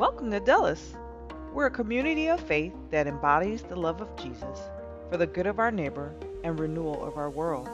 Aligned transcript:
Welcome 0.00 0.30
to 0.30 0.40
Dulles. 0.40 0.94
We're 1.52 1.66
a 1.66 1.70
community 1.70 2.28
of 2.28 2.40
faith 2.40 2.72
that 2.90 3.06
embodies 3.06 3.60
the 3.64 3.76
love 3.76 4.00
of 4.00 4.16
Jesus 4.16 4.58
for 5.10 5.18
the 5.18 5.26
good 5.26 5.46
of 5.46 5.58
our 5.58 5.70
neighbor 5.70 6.14
and 6.42 6.58
renewal 6.58 7.04
of 7.04 7.18
our 7.18 7.28
world. 7.28 7.68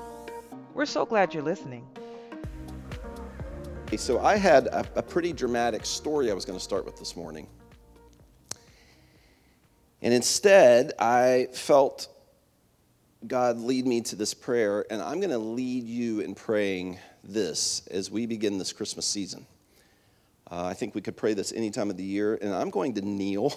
We're 0.75 0.87
so 0.87 1.07
glad 1.07 1.33
you're 1.33 1.45
listening. 1.45 1.87
So, 3.97 4.19
I 4.19 4.39
had 4.39 4.67
a, 4.67 4.85
a 4.97 5.03
pretty 5.05 5.33
dramatic 5.33 5.87
story 5.87 6.29
I 6.29 6.35
was 6.35 6.45
going 6.45 6.59
to 6.59 6.65
start 6.65 6.85
with 6.85 6.97
this 6.97 7.15
morning. 7.15 7.47
And 10.03 10.13
instead, 10.13 10.95
I 10.99 11.47
felt 11.53 12.09
God 13.25 13.57
lead 13.59 13.87
me 13.87 14.01
to 14.01 14.17
this 14.17 14.35
prayer, 14.35 14.85
and 14.91 15.01
I'm 15.01 15.21
going 15.21 15.31
to 15.31 15.39
lead 15.39 15.85
you 15.85 16.19
in 16.19 16.35
praying 16.35 16.99
this 17.23 17.87
as 17.87 18.11
we 18.11 18.27
begin 18.27 18.59
this 18.59 18.73
Christmas 18.73 19.07
season. 19.07 19.47
Uh, 20.51 20.65
I 20.65 20.75
think 20.75 20.95
we 20.95 21.01
could 21.01 21.17
pray 21.17 21.35
this 21.35 21.53
any 21.53 21.71
time 21.71 21.91
of 21.91 21.97
the 21.97 22.05
year, 22.05 22.39
and 22.41 22.55
I'm 22.55 22.71
going 22.71 22.95
to 22.95 23.03
kneel. 23.03 23.53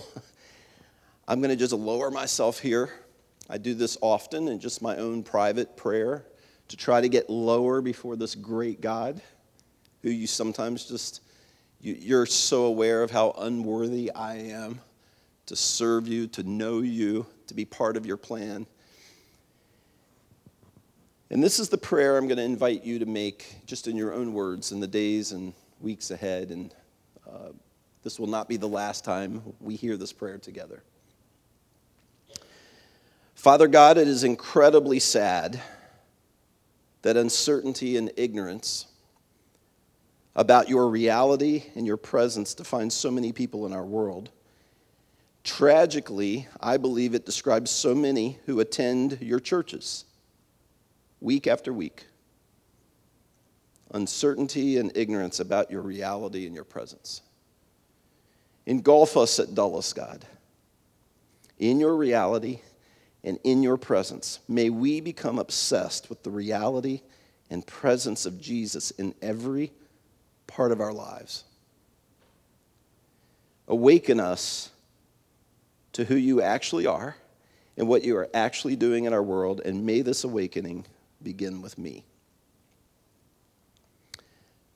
I'm 1.28 1.40
going 1.40 1.52
to 1.52 1.56
just 1.56 1.74
lower 1.74 2.10
myself 2.10 2.60
here. 2.60 2.90
I 3.50 3.58
do 3.58 3.76
this 3.76 3.98
often 4.02 4.48
in 4.48 4.60
just 4.60 4.82
my 4.82 4.98
own 4.98 5.24
private 5.24 5.78
prayer 5.78 6.26
to 6.70 6.78
try 6.78 7.02
to 7.02 7.10
get 7.10 7.30
lower 7.30 7.82
before 7.82 8.16
this 8.16 8.36
great 8.36 8.82
God 8.82 9.22
who 10.02 10.10
you 10.10 10.28
sometimes 10.28 10.86
just, 10.86 11.22
you, 11.82 11.96
you're 12.00 12.26
so 12.26 12.66
aware 12.66 13.04
of 13.04 13.12
how 13.12 13.32
unworthy 13.38 14.12
I 14.12 14.36
am 14.36 14.80
to 15.48 15.56
serve 15.56 16.08
you, 16.08 16.28
to 16.28 16.44
know 16.44 16.80
you, 16.80 17.26
to 17.48 17.54
be 17.54 17.66
part 17.66 17.98
of 17.98 18.06
your 18.06 18.18
plan. 18.18 18.66
And 21.32 21.44
this 21.44 21.60
is 21.60 21.70
the 21.70 21.78
prayer 21.78 22.18
I'm 22.18 22.28
going 22.28 22.38
to 22.38 22.44
invite 22.44 22.84
you 22.84 23.00
to 23.00 23.06
make 23.06 23.66
just 23.66 23.88
in 23.88 23.96
your 23.96 24.14
own 24.14 24.34
words 24.34 24.72
in 24.72 24.80
the 24.80 24.88
days 24.88 25.32
and 25.32 25.54
weeks 25.80 26.12
ahead. 26.12 26.50
And 26.50 26.74
uh, 27.30 27.50
this 28.04 28.20
will 28.20 28.28
not 28.28 28.48
be 28.48 28.58
the 28.58 28.68
last 28.68 29.04
time 29.04 29.42
we 29.60 29.76
hear 29.76 29.98
this 29.98 30.14
prayer 30.14 30.38
together. 30.38 30.84
Father 33.36 33.68
God, 33.68 33.98
it 33.98 34.08
is 34.08 34.24
incredibly 34.24 35.00
sad 35.00 35.62
that 37.02 37.16
uncertainty 37.16 37.96
and 37.98 38.12
ignorance 38.18 38.86
about 40.36 40.70
your 40.70 40.90
reality 40.90 41.64
and 41.76 41.86
your 41.88 41.98
presence 41.98 42.54
define 42.54 42.90
so 42.90 43.10
many 43.10 43.32
people 43.32 43.66
in 43.66 43.74
our 43.74 43.86
world. 43.86 44.30
Tragically, 45.44 46.48
I 46.60 46.78
believe 46.78 47.16
it 47.16 47.26
describes 47.26 47.72
so 47.72 47.96
many 47.96 48.40
who 48.46 48.60
attend 48.60 49.20
your 49.22 49.40
churches 49.40 50.06
week 51.22 51.48
after 51.48 51.72
week. 51.72 52.09
Uncertainty 53.92 54.78
and 54.78 54.92
ignorance 54.96 55.40
about 55.40 55.72
your 55.72 55.82
reality 55.82 56.46
and 56.46 56.54
your 56.54 56.64
presence. 56.64 57.22
Engulf 58.66 59.18
us 59.18 59.40
at 59.40 59.56
Dulles, 59.56 59.94
God. 59.94 60.26
In 61.58 61.80
your 61.80 61.96
reality 61.96 62.60
and 63.24 63.40
in 63.44 63.64
your 63.64 63.78
presence, 63.78 64.40
may 64.48 64.70
we 64.70 65.02
become 65.02 65.40
obsessed 65.40 66.10
with 66.10 66.24
the 66.24 66.30
reality 66.30 67.02
and 67.50 67.66
presence 67.66 68.26
of 68.26 68.40
Jesus 68.40 68.92
in 68.92 69.16
every 69.22 69.72
part 70.46 70.72
of 70.72 70.82
our 70.82 70.94
lives. 70.94 71.44
Awaken 73.68 74.20
us 74.20 74.70
to 75.94 76.06
who 76.06 76.16
you 76.16 76.42
actually 76.42 76.86
are 76.86 77.16
and 77.78 77.88
what 77.88 78.04
you 78.04 78.18
are 78.18 78.30
actually 78.34 78.76
doing 78.76 79.06
in 79.06 79.14
our 79.14 79.24
world, 79.24 79.62
and 79.64 79.86
may 79.86 80.02
this 80.02 80.24
awakening 80.24 80.86
begin 81.24 81.62
with 81.62 81.78
me. 81.78 82.04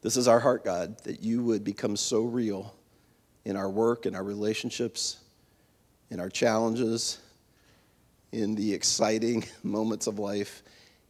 This 0.03 0.17
is 0.17 0.27
our 0.27 0.41
heart, 0.41 0.65
God, 0.65 1.01
that 1.05 1.23
you 1.23 1.41
would 1.43 1.63
become 1.63 1.95
so 1.95 2.23
real 2.23 2.75
in 3.45 3.55
our 3.55 3.69
work, 3.69 4.05
in 4.05 4.15
our 4.15 4.23
relationships, 4.23 5.17
in 6.11 6.19
our 6.19 6.29
challenges, 6.29 7.19
in 8.33 8.53
the 8.53 8.73
exciting 8.73 9.45
moments 9.63 10.05
of 10.07 10.19
life, 10.19 10.61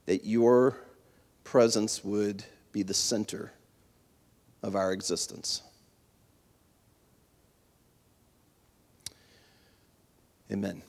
that 0.05 0.25
your 0.25 0.77
presence 1.43 2.03
would 2.03 2.43
be 2.71 2.83
the 2.83 2.93
center 2.93 3.51
of 4.61 4.75
our 4.75 4.93
existence. 4.93 5.63
Amen. 10.51 10.83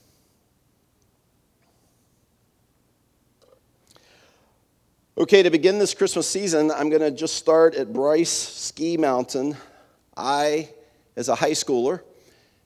Okay, 5.17 5.41
to 5.43 5.49
begin 5.49 5.79
this 5.79 5.93
Christmas 5.93 6.27
season, 6.27 6.69
I'm 6.71 6.89
going 6.89 7.01
to 7.01 7.09
just 7.09 7.35
start 7.35 7.73
at 7.75 7.93
Bryce 7.93 8.29
Ski 8.29 8.97
Mountain. 8.97 9.55
I, 10.17 10.67
as 11.15 11.29
a 11.29 11.35
high 11.35 11.51
schooler, 11.51 12.01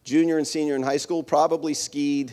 junior 0.04 0.40
and 0.40 0.48
senior 0.48 0.76
in 0.76 0.82
high 0.82 0.98
school, 0.98 1.22
probably 1.22 1.76
skied 1.76 2.32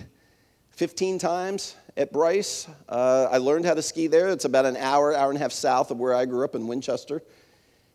15 0.71 1.19
times 1.19 1.77
at 1.99 2.15
Bryce. 2.15 2.67
Uh, 2.89 3.29
I 3.31 3.37
learned 3.37 3.67
how 3.67 3.75
to 3.75 3.83
ski 3.83 4.07
there. 4.07 4.29
It's 4.29 4.47
about 4.47 4.65
an 4.65 4.79
hour, 4.79 5.15
hour 5.15 5.29
and 5.29 5.37
a 5.37 5.39
half 5.39 5.53
south 5.53 5.91
of 5.91 5.99
where 5.99 6.15
I 6.15 6.25
grew 6.25 6.45
up 6.45 6.55
in 6.55 6.67
Winchester 6.67 7.23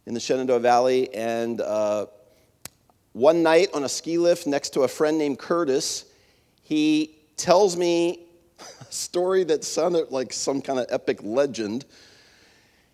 in 0.06 0.14
the 0.14 0.20
Shenandoah 0.20 0.60
Valley. 0.60 1.12
And 1.16 1.60
uh, 1.60 2.06
one 3.14 3.42
night 3.42 3.70
on 3.74 3.84
a 3.84 3.90
ski 3.90 4.20
lift 4.20 4.46
next 4.46 4.76
to 4.76 4.82
a 4.82 4.88
friend 4.88 5.18
named 5.18 5.40
Curtis, 5.40 6.06
he 6.62 7.18
tells 7.36 7.76
me 7.76 8.28
a 8.60 8.92
story 8.92 9.44
that 9.46 9.64
sounded 9.64 10.12
like 10.12 10.32
some 10.32 10.62
kind 10.62 10.78
of 10.78 10.86
epic 10.92 11.18
legend. 11.24 11.86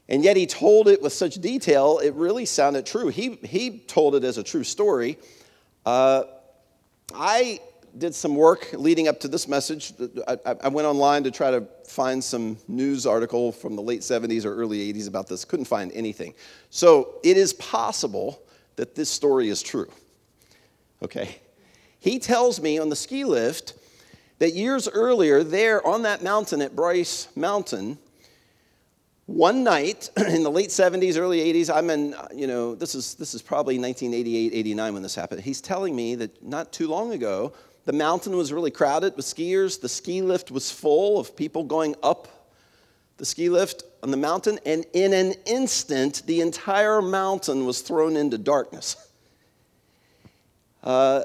And 0.09 0.23
yet 0.23 0.37
he 0.37 0.47
told 0.47 0.87
it 0.87 1.01
with 1.01 1.13
such 1.13 1.35
detail, 1.35 1.99
it 1.99 2.13
really 2.13 2.45
sounded 2.45 2.85
true. 2.85 3.09
He, 3.09 3.35
he 3.43 3.79
told 3.79 4.15
it 4.15 4.23
as 4.23 4.37
a 4.37 4.43
true 4.43 4.63
story. 4.63 5.17
Uh, 5.85 6.23
I 7.13 7.59
did 7.97 8.13
some 8.15 8.35
work 8.35 8.69
leading 8.73 9.07
up 9.07 9.19
to 9.21 9.27
this 9.27 9.47
message. 9.47 9.93
I, 10.27 10.37
I, 10.45 10.67
went 10.67 10.87
online 10.87 11.23
to 11.23 11.31
try 11.31 11.51
to 11.51 11.65
find 11.85 12.23
some 12.23 12.57
news 12.67 13.05
article 13.05 13.51
from 13.51 13.75
the 13.75 13.81
late 13.81 14.01
70s 14.01 14.45
or 14.45 14.53
early 14.53 14.93
80s 14.93 15.07
about 15.07 15.27
this. 15.27 15.45
Couldn't 15.45 15.65
find 15.65 15.91
anything. 15.93 16.33
So 16.69 17.15
it 17.23 17.37
is 17.37 17.53
possible 17.53 18.41
that 18.75 18.95
this 18.95 19.09
story 19.09 19.49
is 19.49 19.61
true. 19.61 19.89
Okay? 21.01 21.39
He 21.99 22.19
tells 22.19 22.61
me 22.61 22.77
on 22.77 22.89
the 22.89 22.95
ski 22.95 23.25
lift 23.25 23.73
that 24.39 24.53
years 24.53 24.87
earlier, 24.87 25.43
there 25.43 25.85
on 25.85 26.03
that 26.03 26.23
mountain 26.23 26.61
at 26.61 26.75
Bryce 26.75 27.27
Mountain, 27.35 27.97
one 29.27 29.63
night 29.63 30.09
in 30.17 30.41
the 30.41 30.51
late 30.51 30.69
70s, 30.69 31.17
early 31.17 31.39
80s, 31.53 31.73
I'm 31.73 31.89
in, 31.89 32.15
you 32.33 32.47
know, 32.47 32.73
this 32.73 32.95
is, 32.95 33.13
this 33.15 33.33
is 33.33 33.41
probably 33.41 33.77
1988, 33.77 34.53
89 34.53 34.93
when 34.93 35.03
this 35.03 35.15
happened. 35.15 35.41
He's 35.41 35.61
telling 35.61 35.95
me 35.95 36.15
that 36.15 36.43
not 36.43 36.73
too 36.73 36.87
long 36.87 37.13
ago, 37.13 37.53
the 37.85 37.93
mountain 37.93 38.35
was 38.35 38.51
really 38.51 38.71
crowded 38.71 39.15
with 39.15 39.25
skiers. 39.25 39.79
The 39.79 39.89
ski 39.89 40.21
lift 40.21 40.49
was 40.49 40.71
full 40.71 41.19
of 41.19 41.35
people 41.35 41.63
going 41.63 41.95
up 42.01 42.27
the 43.17 43.25
ski 43.25 43.49
lift 43.49 43.83
on 44.03 44.11
the 44.11 44.17
mountain, 44.17 44.59
and 44.65 44.85
in 44.93 45.11
an 45.11 45.33
instant, 45.45 46.21
the 46.27 46.41
entire 46.41 47.01
mountain 47.01 47.65
was 47.65 47.81
thrown 47.81 48.15
into 48.15 48.37
darkness. 48.37 48.95
Uh, 50.83 51.23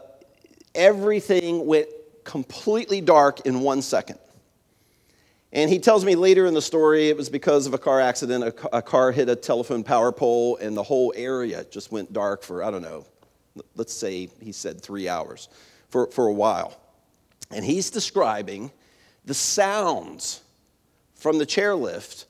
everything 0.74 1.66
went 1.66 1.86
completely 2.24 3.00
dark 3.00 3.46
in 3.46 3.60
one 3.60 3.82
second. 3.82 4.18
And 5.52 5.68
he 5.68 5.78
tells 5.78 6.04
me 6.04 6.14
later 6.14 6.46
in 6.46 6.54
the 6.54 6.62
story 6.62 7.08
it 7.08 7.16
was 7.16 7.28
because 7.28 7.66
of 7.66 7.74
a 7.74 7.78
car 7.78 8.00
accident. 8.00 8.54
A, 8.72 8.80
car 8.80 9.12
hit 9.12 9.28
a 9.28 9.36
telephone 9.36 9.84
power 9.84 10.10
pole, 10.10 10.56
and 10.56 10.74
the 10.76 10.82
whole 10.82 11.12
area 11.14 11.64
just 11.70 11.92
went 11.92 12.12
dark 12.12 12.42
for, 12.42 12.64
I 12.64 12.70
don't 12.70 12.82
know, 12.82 13.04
let's 13.76 13.92
say 13.92 14.30
he 14.40 14.52
said 14.52 14.80
three 14.80 15.08
hours, 15.08 15.48
for, 15.90 16.06
for 16.10 16.26
a 16.26 16.32
while. 16.32 16.80
And 17.50 17.64
he's 17.64 17.90
describing 17.90 18.72
the 19.26 19.34
sounds 19.34 20.40
from 21.14 21.36
the 21.36 21.46
chairlift 21.46 22.24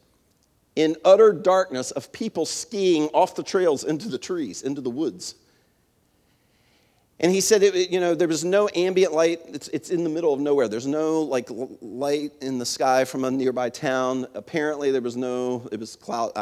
in 0.75 0.97
utter 1.05 1.32
darkness 1.32 1.93
of 1.93 2.11
people 2.12 2.44
skiing 2.44 3.05
off 3.09 3.37
the 3.37 3.43
trails 3.43 3.84
into 3.84 4.09
the 4.09 4.19
trees, 4.19 4.62
into 4.62 4.81
the 4.81 4.91
woods. 4.91 5.37
And 7.22 7.31
he 7.31 7.41
said, 7.41 7.62
it, 7.62 7.91
you 7.91 8.00
know, 8.00 8.17
there 8.17 8.26
was 8.26 8.44
no 8.44 8.69
ambient 8.75 9.12
light. 9.12 9.41
It's, 9.46 9.69
it's 9.69 9.91
in 9.91 10.02
the 10.02 10.11
middle 10.11 10.35
of 10.35 10.41
nowhere. 10.41 10.67
There's 10.67 10.88
no 10.88 11.20
like 11.20 11.49
light 11.81 12.32
in 12.41 12.58
the 12.58 12.67
sky 12.67 13.05
from 13.05 13.25
a 13.25 13.31
nearby 13.31 13.70
town. 13.70 14.26
Apparently, 14.35 14.91
there 14.91 15.00
was 15.00 15.17
no. 15.17 15.69
It 15.70 15.79
was 15.79 15.94
cloud 15.94 16.32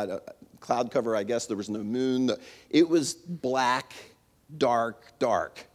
cloud 0.60 0.90
cover, 0.90 1.14
I 1.14 1.22
guess. 1.22 1.44
There 1.46 1.56
was 1.56 1.68
no 1.68 1.80
moon. 1.80 2.30
It 2.70 2.88
was 2.88 3.12
black, 3.12 3.92
dark, 4.56 5.18
dark. 5.18 5.66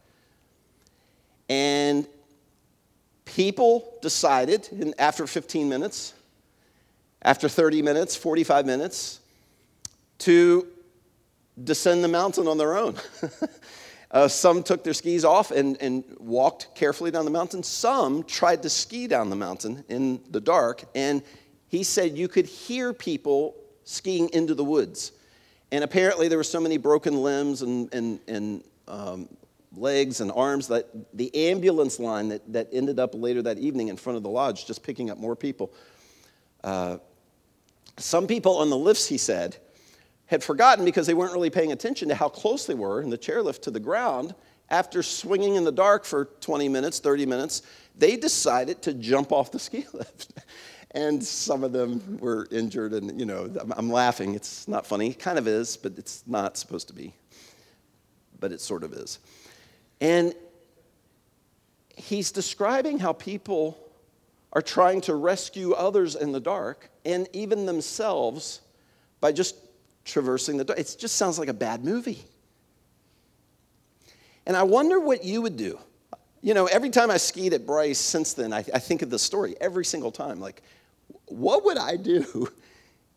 And 1.48 2.08
people 3.24 3.98
decided, 4.02 4.68
in, 4.72 4.92
after 4.98 5.28
15 5.28 5.68
minutes, 5.68 6.14
after 7.22 7.48
30 7.48 7.82
minutes, 7.82 8.16
45 8.16 8.66
minutes, 8.66 9.20
to 10.18 10.66
descend 11.62 12.02
the 12.02 12.08
mountain 12.08 12.48
on 12.48 12.58
their 12.58 12.76
own. 12.76 12.96
Uh, 14.16 14.26
some 14.26 14.62
took 14.62 14.82
their 14.82 14.94
skis 14.94 15.26
off 15.26 15.50
and, 15.50 15.76
and 15.82 16.02
walked 16.18 16.74
carefully 16.74 17.10
down 17.10 17.26
the 17.26 17.30
mountain. 17.30 17.62
Some 17.62 18.24
tried 18.24 18.62
to 18.62 18.70
ski 18.70 19.06
down 19.06 19.28
the 19.28 19.36
mountain 19.36 19.84
in 19.90 20.22
the 20.30 20.40
dark, 20.40 20.84
and 20.94 21.22
he 21.68 21.82
said 21.82 22.16
you 22.16 22.26
could 22.26 22.46
hear 22.46 22.94
people 22.94 23.54
skiing 23.84 24.30
into 24.30 24.54
the 24.54 24.64
woods. 24.64 25.12
And 25.70 25.84
apparently, 25.84 26.28
there 26.28 26.38
were 26.38 26.44
so 26.44 26.60
many 26.60 26.78
broken 26.78 27.22
limbs 27.22 27.60
and, 27.60 27.92
and, 27.92 28.18
and 28.26 28.64
um, 28.88 29.28
legs 29.76 30.22
and 30.22 30.32
arms. 30.32 30.68
That 30.68 30.86
the 31.12 31.50
ambulance 31.50 32.00
line 32.00 32.30
that, 32.30 32.50
that 32.54 32.68
ended 32.72 32.98
up 32.98 33.14
later 33.14 33.42
that 33.42 33.58
evening 33.58 33.88
in 33.88 33.98
front 33.98 34.16
of 34.16 34.22
the 34.22 34.30
lodge, 34.30 34.64
just 34.64 34.82
picking 34.82 35.10
up 35.10 35.18
more 35.18 35.36
people. 35.36 35.74
Uh, 36.64 36.96
some 37.98 38.26
people 38.26 38.56
on 38.56 38.70
the 38.70 38.78
lifts, 38.78 39.06
he 39.06 39.18
said, 39.18 39.58
had 40.26 40.42
forgotten 40.42 40.84
because 40.84 41.06
they 41.06 41.14
weren't 41.14 41.32
really 41.32 41.50
paying 41.50 41.72
attention 41.72 42.08
to 42.08 42.14
how 42.14 42.28
close 42.28 42.66
they 42.66 42.74
were 42.74 43.00
in 43.00 43.10
the 43.10 43.18
chairlift 43.18 43.62
to 43.62 43.70
the 43.70 43.80
ground. 43.80 44.34
After 44.68 45.02
swinging 45.02 45.54
in 45.54 45.64
the 45.64 45.72
dark 45.72 46.04
for 46.04 46.26
20 46.40 46.68
minutes, 46.68 46.98
30 46.98 47.26
minutes, 47.26 47.62
they 47.96 48.16
decided 48.16 48.82
to 48.82 48.94
jump 48.94 49.30
off 49.30 49.52
the 49.52 49.58
ski 49.60 49.86
lift. 49.92 50.32
and 50.90 51.22
some 51.22 51.62
of 51.62 51.72
them 51.72 52.18
were 52.18 52.48
injured, 52.50 52.92
and 52.92 53.18
you 53.18 53.26
know, 53.26 53.50
I'm 53.76 53.90
laughing. 53.90 54.34
It's 54.34 54.66
not 54.66 54.86
funny. 54.86 55.10
It 55.10 55.18
kind 55.18 55.38
of 55.38 55.46
is, 55.46 55.76
but 55.76 55.96
it's 55.96 56.24
not 56.26 56.56
supposed 56.56 56.88
to 56.88 56.94
be. 56.94 57.14
But 58.40 58.52
it 58.52 58.60
sort 58.60 58.82
of 58.82 58.92
is. 58.92 59.20
And 60.00 60.34
he's 61.96 62.32
describing 62.32 62.98
how 62.98 63.12
people 63.12 63.78
are 64.52 64.62
trying 64.62 65.00
to 65.02 65.14
rescue 65.14 65.72
others 65.72 66.14
in 66.14 66.32
the 66.32 66.40
dark 66.40 66.90
and 67.04 67.28
even 67.32 67.66
themselves 67.66 68.60
by 69.20 69.32
just 69.32 69.56
traversing 70.06 70.56
the 70.56 70.64
dark. 70.64 70.78
It 70.78 70.96
just 70.98 71.16
sounds 71.16 71.38
like 71.38 71.48
a 71.48 71.54
bad 71.54 71.84
movie. 71.84 72.24
And 74.46 74.56
I 74.56 74.62
wonder 74.62 74.98
what 74.98 75.24
you 75.24 75.42
would 75.42 75.56
do. 75.56 75.78
You 76.40 76.54
know, 76.54 76.66
every 76.66 76.90
time 76.90 77.10
I 77.10 77.16
skied 77.16 77.52
at 77.52 77.66
Bryce 77.66 77.98
since 77.98 78.32
then, 78.32 78.52
I, 78.52 78.58
I 78.72 78.78
think 78.78 79.02
of 79.02 79.10
the 79.10 79.18
story 79.18 79.56
every 79.60 79.84
single 79.84 80.12
time. 80.12 80.40
Like, 80.40 80.62
what 81.26 81.64
would 81.64 81.76
I 81.76 81.96
do 81.96 82.48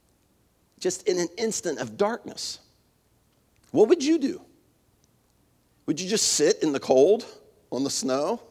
just 0.79 1.07
in 1.07 1.19
an 1.19 1.27
instant 1.37 1.79
of 1.79 1.95
darkness? 1.95 2.59
What 3.71 3.87
would 3.89 4.03
you 4.03 4.17
do? 4.17 4.41
Would 5.85 6.01
you 6.01 6.09
just 6.09 6.33
sit 6.33 6.63
in 6.63 6.71
the 6.73 6.79
cold 6.79 7.25
on 7.71 7.83
the 7.83 7.89
snow 7.89 8.41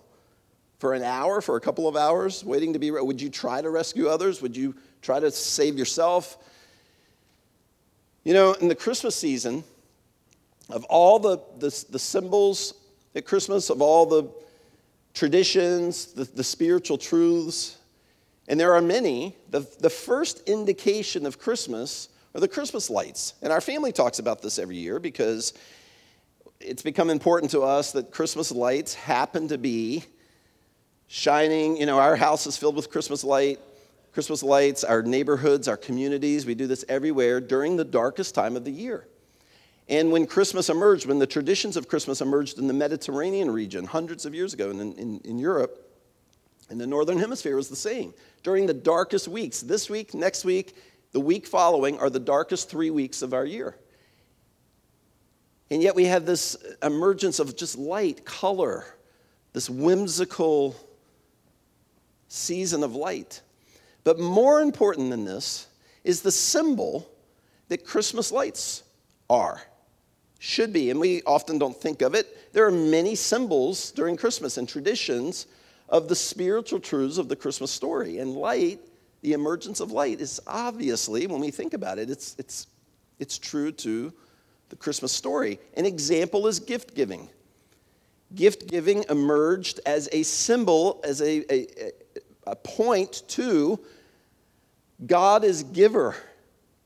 for 0.78 0.94
an 0.94 1.02
hour, 1.02 1.40
for 1.40 1.56
a 1.56 1.60
couple 1.60 1.88
of 1.88 1.96
hours, 1.96 2.44
waiting 2.44 2.72
to 2.72 2.78
be? 2.78 2.92
Would 2.92 3.20
you 3.20 3.30
try 3.30 3.60
to 3.60 3.70
rescue 3.70 4.08
others? 4.08 4.40
Would 4.40 4.56
you 4.56 4.76
try 5.02 5.18
to 5.18 5.30
save 5.32 5.76
yourself? 5.76 6.38
You 8.28 8.34
know, 8.34 8.52
in 8.52 8.68
the 8.68 8.74
Christmas 8.74 9.16
season, 9.16 9.64
of 10.68 10.84
all 10.90 11.18
the, 11.18 11.38
the, 11.60 11.86
the 11.88 11.98
symbols 11.98 12.74
at 13.14 13.24
Christmas, 13.24 13.70
of 13.70 13.80
all 13.80 14.04
the 14.04 14.28
traditions, 15.14 16.12
the, 16.12 16.24
the 16.24 16.44
spiritual 16.44 16.98
truths, 16.98 17.78
and 18.46 18.60
there 18.60 18.74
are 18.74 18.82
many, 18.82 19.34
the, 19.48 19.66
the 19.80 19.88
first 19.88 20.46
indication 20.46 21.24
of 21.24 21.38
Christmas 21.38 22.10
are 22.34 22.40
the 22.42 22.48
Christmas 22.48 22.90
lights. 22.90 23.32
And 23.40 23.50
our 23.50 23.62
family 23.62 23.92
talks 23.92 24.18
about 24.18 24.42
this 24.42 24.58
every 24.58 24.76
year 24.76 25.00
because 25.00 25.54
it's 26.60 26.82
become 26.82 27.08
important 27.08 27.50
to 27.52 27.62
us 27.62 27.92
that 27.92 28.10
Christmas 28.10 28.52
lights 28.52 28.92
happen 28.92 29.48
to 29.48 29.56
be 29.56 30.04
shining. 31.06 31.78
You 31.78 31.86
know, 31.86 31.98
our 31.98 32.14
house 32.14 32.46
is 32.46 32.58
filled 32.58 32.76
with 32.76 32.90
Christmas 32.90 33.24
light. 33.24 33.58
Christmas 34.12 34.42
lights, 34.42 34.84
our 34.84 35.02
neighborhoods, 35.02 35.68
our 35.68 35.76
communities. 35.76 36.46
We 36.46 36.54
do 36.54 36.66
this 36.66 36.84
everywhere 36.88 37.40
during 37.40 37.76
the 37.76 37.84
darkest 37.84 38.34
time 38.34 38.56
of 38.56 38.64
the 38.64 38.72
year. 38.72 39.06
And 39.88 40.12
when 40.12 40.26
Christmas 40.26 40.68
emerged, 40.68 41.06
when 41.06 41.18
the 41.18 41.26
traditions 41.26 41.76
of 41.76 41.88
Christmas 41.88 42.20
emerged 42.20 42.58
in 42.58 42.66
the 42.66 42.74
Mediterranean 42.74 43.50
region 43.50 43.86
hundreds 43.86 44.26
of 44.26 44.34
years 44.34 44.52
ago, 44.52 44.70
and 44.70 44.80
in, 44.80 44.92
in, 44.94 45.20
in 45.24 45.38
Europe, 45.38 45.84
in 46.70 46.76
the 46.76 46.86
Northern 46.86 47.18
Hemisphere 47.18 47.56
was 47.56 47.68
the 47.68 47.76
same. 47.76 48.12
During 48.42 48.66
the 48.66 48.74
darkest 48.74 49.28
weeks, 49.28 49.60
this 49.60 49.88
week, 49.88 50.12
next 50.12 50.44
week, 50.44 50.76
the 51.12 51.20
week 51.20 51.46
following, 51.46 51.98
are 51.98 52.10
the 52.10 52.20
darkest 52.20 52.68
three 52.68 52.90
weeks 52.90 53.22
of 53.22 53.32
our 53.32 53.46
year. 53.46 53.76
And 55.70 55.82
yet 55.82 55.94
we 55.94 56.04
have 56.04 56.26
this 56.26 56.56
emergence 56.82 57.38
of 57.38 57.56
just 57.56 57.78
light, 57.78 58.24
color, 58.24 58.84
this 59.52 59.70
whimsical 59.70 60.76
season 62.28 62.84
of 62.84 62.94
light. 62.94 63.40
But 64.08 64.18
more 64.18 64.62
important 64.62 65.10
than 65.10 65.26
this 65.26 65.66
is 66.02 66.22
the 66.22 66.32
symbol 66.32 67.06
that 67.68 67.84
Christmas 67.84 68.32
lights 68.32 68.82
are, 69.28 69.60
should 70.38 70.72
be. 70.72 70.88
And 70.88 70.98
we 70.98 71.20
often 71.24 71.58
don't 71.58 71.76
think 71.76 72.00
of 72.00 72.14
it. 72.14 72.54
There 72.54 72.64
are 72.64 72.70
many 72.70 73.14
symbols 73.14 73.90
during 73.90 74.16
Christmas 74.16 74.56
and 74.56 74.66
traditions 74.66 75.46
of 75.90 76.08
the 76.08 76.14
spiritual 76.14 76.80
truths 76.80 77.18
of 77.18 77.28
the 77.28 77.36
Christmas 77.36 77.70
story. 77.70 78.16
And 78.20 78.32
light, 78.32 78.80
the 79.20 79.34
emergence 79.34 79.78
of 79.78 79.92
light, 79.92 80.22
is 80.22 80.40
obviously, 80.46 81.26
when 81.26 81.42
we 81.42 81.50
think 81.50 81.74
about 81.74 81.98
it, 81.98 82.08
it's, 82.08 82.34
it's, 82.38 82.66
it's 83.18 83.36
true 83.36 83.70
to 83.72 84.10
the 84.70 84.76
Christmas 84.76 85.12
story. 85.12 85.60
An 85.76 85.84
example 85.84 86.46
is 86.46 86.60
gift 86.60 86.94
giving. 86.94 87.28
Gift 88.34 88.68
giving 88.68 89.04
emerged 89.10 89.80
as 89.84 90.08
a 90.12 90.22
symbol, 90.22 90.98
as 91.04 91.20
a, 91.20 91.44
a, 91.54 91.92
a 92.46 92.56
point 92.56 93.24
to 93.28 93.78
God 95.06 95.44
is 95.44 95.62
giver. 95.62 96.16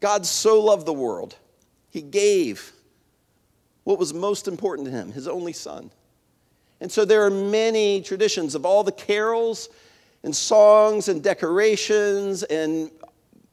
God 0.00 0.26
so 0.26 0.60
loved 0.60 0.86
the 0.86 0.92
world. 0.92 1.36
He 1.90 2.02
gave 2.02 2.72
what 3.84 3.98
was 3.98 4.12
most 4.12 4.48
important 4.48 4.86
to 4.86 4.92
him, 4.92 5.12
his 5.12 5.26
only 5.26 5.52
son. 5.52 5.90
And 6.80 6.90
so 6.90 7.04
there 7.04 7.24
are 7.24 7.30
many 7.30 8.02
traditions 8.02 8.54
of 8.54 8.66
all 8.66 8.82
the 8.82 8.92
carols 8.92 9.68
and 10.22 10.34
songs 10.34 11.08
and 11.08 11.22
decorations 11.22 12.42
and 12.44 12.90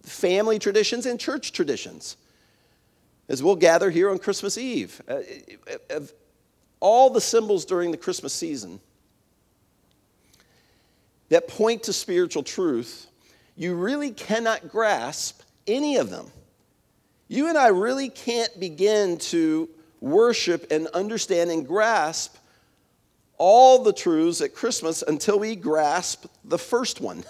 family 0.04 0.60
traditions 0.60 1.06
and 1.06 1.20
church 1.20 1.52
traditions. 1.52 2.18
As 3.28 3.44
we'll 3.44 3.56
gather 3.56 3.92
here 3.92 4.10
on 4.10 4.18
Christmas 4.18 4.58
Eve, 4.58 5.02
uh, 5.08 5.20
of 5.92 6.12
all 6.80 7.10
the 7.10 7.22
symbols 7.22 7.66
during 7.66 7.92
the 7.92 7.98
Christmas 7.98 8.34
season 8.34 8.80
that 11.30 11.48
point 11.48 11.84
to 11.84 11.94
spiritual 11.94 12.42
truth 12.42 13.09
you 13.60 13.76
really 13.76 14.12
cannot 14.12 14.70
grasp 14.70 15.42
any 15.68 15.98
of 15.98 16.10
them. 16.10 16.32
You 17.28 17.50
and 17.50 17.58
I 17.58 17.68
really 17.68 18.08
can't 18.08 18.58
begin 18.58 19.18
to 19.18 19.68
worship 20.00 20.72
and 20.72 20.88
understand 20.88 21.52
and 21.52 21.68
grasp 21.68 22.38
all 23.38 23.84
the 23.84 23.92
truths 23.92 24.40
at 24.40 24.56
Christmas 24.56 25.02
until 25.02 25.40
we 25.40 25.58
grasp 25.58 26.26
the 26.46 26.58
first 26.58 27.02
one. 27.02 27.26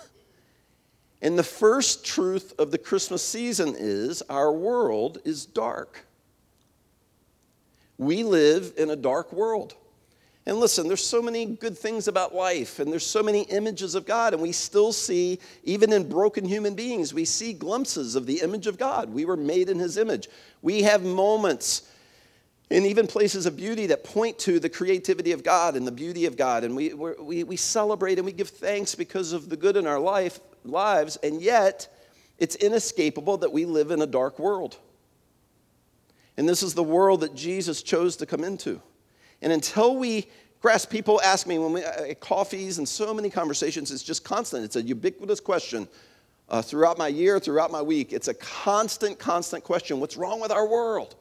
And 1.20 1.36
the 1.36 1.44
first 1.44 2.06
truth 2.06 2.54
of 2.60 2.70
the 2.70 2.78
Christmas 2.78 3.26
season 3.26 3.74
is 3.76 4.22
our 4.30 4.54
world 4.54 5.18
is 5.26 5.48
dark. 5.48 6.06
We 7.98 8.22
live 8.22 8.74
in 8.78 8.92
a 8.92 8.96
dark 8.96 9.34
world. 9.34 9.74
And 10.50 10.60
listen, 10.60 10.88
there's 10.88 11.06
so 11.06 11.22
many 11.22 11.46
good 11.46 11.78
things 11.78 12.07
about 12.07 12.33
life, 12.33 12.80
and 12.80 12.92
there's 12.92 13.06
so 13.06 13.21
many 13.21 13.44
images 13.44 13.94
of 13.94 14.07
God, 14.07 14.33
and 14.33 14.42
we 14.42 14.52
still 14.52 14.92
see, 14.92 15.38
even 15.64 15.94
in 15.94 16.09
broken 16.09 16.44
human 16.44 16.74
beings, 16.74 17.14
we 17.14 17.24
see 17.24 17.54
glimpses 17.54 18.16
of 18.16 18.26
the 18.26 18.42
image 18.42 18.66
of 18.66 18.76
God. 18.76 19.14
We 19.14 19.26
were 19.26 19.38
made 19.38 19.69
in 19.69 19.78
His 19.78 19.95
image. 19.95 20.28
We 20.64 20.81
have 20.81 21.04
moments 21.04 21.88
and 22.71 22.83
even 22.83 23.06
places 23.06 23.45
of 23.45 23.57
beauty 23.57 23.85
that 23.85 24.04
point 24.04 24.40
to 24.40 24.59
the 24.59 24.69
creativity 24.69 25.33
of 25.33 25.44
God 25.44 25.76
and 25.76 25.85
the 25.85 25.92
beauty 25.92 26.26
of 26.26 26.35
God. 26.35 26.64
And 26.64 26.76
we, 26.76 26.95
we, 26.95 27.44
we 27.44 27.56
celebrate 27.56 28.18
and 28.18 28.26
we 28.26 28.31
give 28.31 28.50
thanks 28.50 28.95
because 28.95 29.33
of 29.33 29.50
the 29.50 29.56
good 29.56 29.78
in 29.78 29.85
our 29.85 30.00
life, 30.00 30.40
lives, 30.66 31.16
and 31.18 31.44
yet 31.44 31.95
it's 32.40 32.56
inescapable 32.56 33.38
that 33.38 33.54
we 33.54 33.66
live 33.66 33.92
in 33.92 34.02
a 34.02 34.07
dark 34.07 34.40
world. 34.40 34.78
And 36.38 36.50
this 36.50 36.64
is 36.64 36.74
the 36.74 36.81
world 36.81 37.21
that 37.21 37.35
Jesus 37.35 37.83
chose 37.83 38.16
to 38.16 38.26
come 38.26 38.44
into. 38.44 38.81
And 39.42 39.54
until 39.54 39.96
we 39.96 40.28
grasp, 40.62 40.90
people 40.90 41.22
ask 41.22 41.48
me 41.48 41.58
when 41.58 41.74
we 41.74 41.84
at 41.84 42.12
uh, 42.12 42.14
coffees 42.16 42.78
and 42.78 42.88
so 42.88 43.14
many 43.14 43.30
conversations, 43.30 43.92
it's 43.92 44.04
just 44.04 44.24
constant. 44.24 44.64
It's 44.66 44.76
a 44.76 44.81
ubiquitous 44.81 45.40
question 45.40 45.88
uh, 46.50 46.62
throughout 46.62 46.98
my 46.98 47.08
year, 47.08 47.40
throughout 47.40 47.72
my 47.72 47.81
week. 47.81 48.12
It's 48.12 48.28
a 48.28 48.34
constant, 48.34 49.19
constant 49.19 49.64
question. 49.64 50.00
What's 50.00 50.18
wrong 50.18 50.40
with 50.40 50.52
our 50.52 50.68
world? 50.68 51.16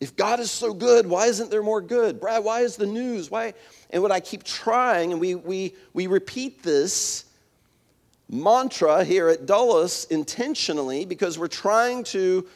If 0.00 0.16
God 0.16 0.40
is 0.40 0.50
so 0.50 0.72
good, 0.72 1.06
why 1.06 1.26
isn't 1.26 1.50
there 1.50 1.62
more 1.62 1.82
good? 1.82 2.20
Brad, 2.20 2.42
why 2.42 2.60
is 2.60 2.76
the 2.76 2.86
news? 2.86 3.30
Why? 3.30 3.52
And 3.90 4.02
what 4.02 4.10
I 4.10 4.20
keep 4.20 4.44
trying, 4.44 5.12
and 5.12 5.20
we, 5.20 5.34
we, 5.34 5.74
we 5.92 6.06
repeat 6.06 6.62
this 6.62 7.26
mantra 8.30 9.04
here 9.04 9.28
at 9.28 9.44
Dulles 9.44 10.06
intentionally 10.06 11.04
because 11.04 11.38
we're 11.38 11.48
trying 11.48 12.04
to 12.04 12.46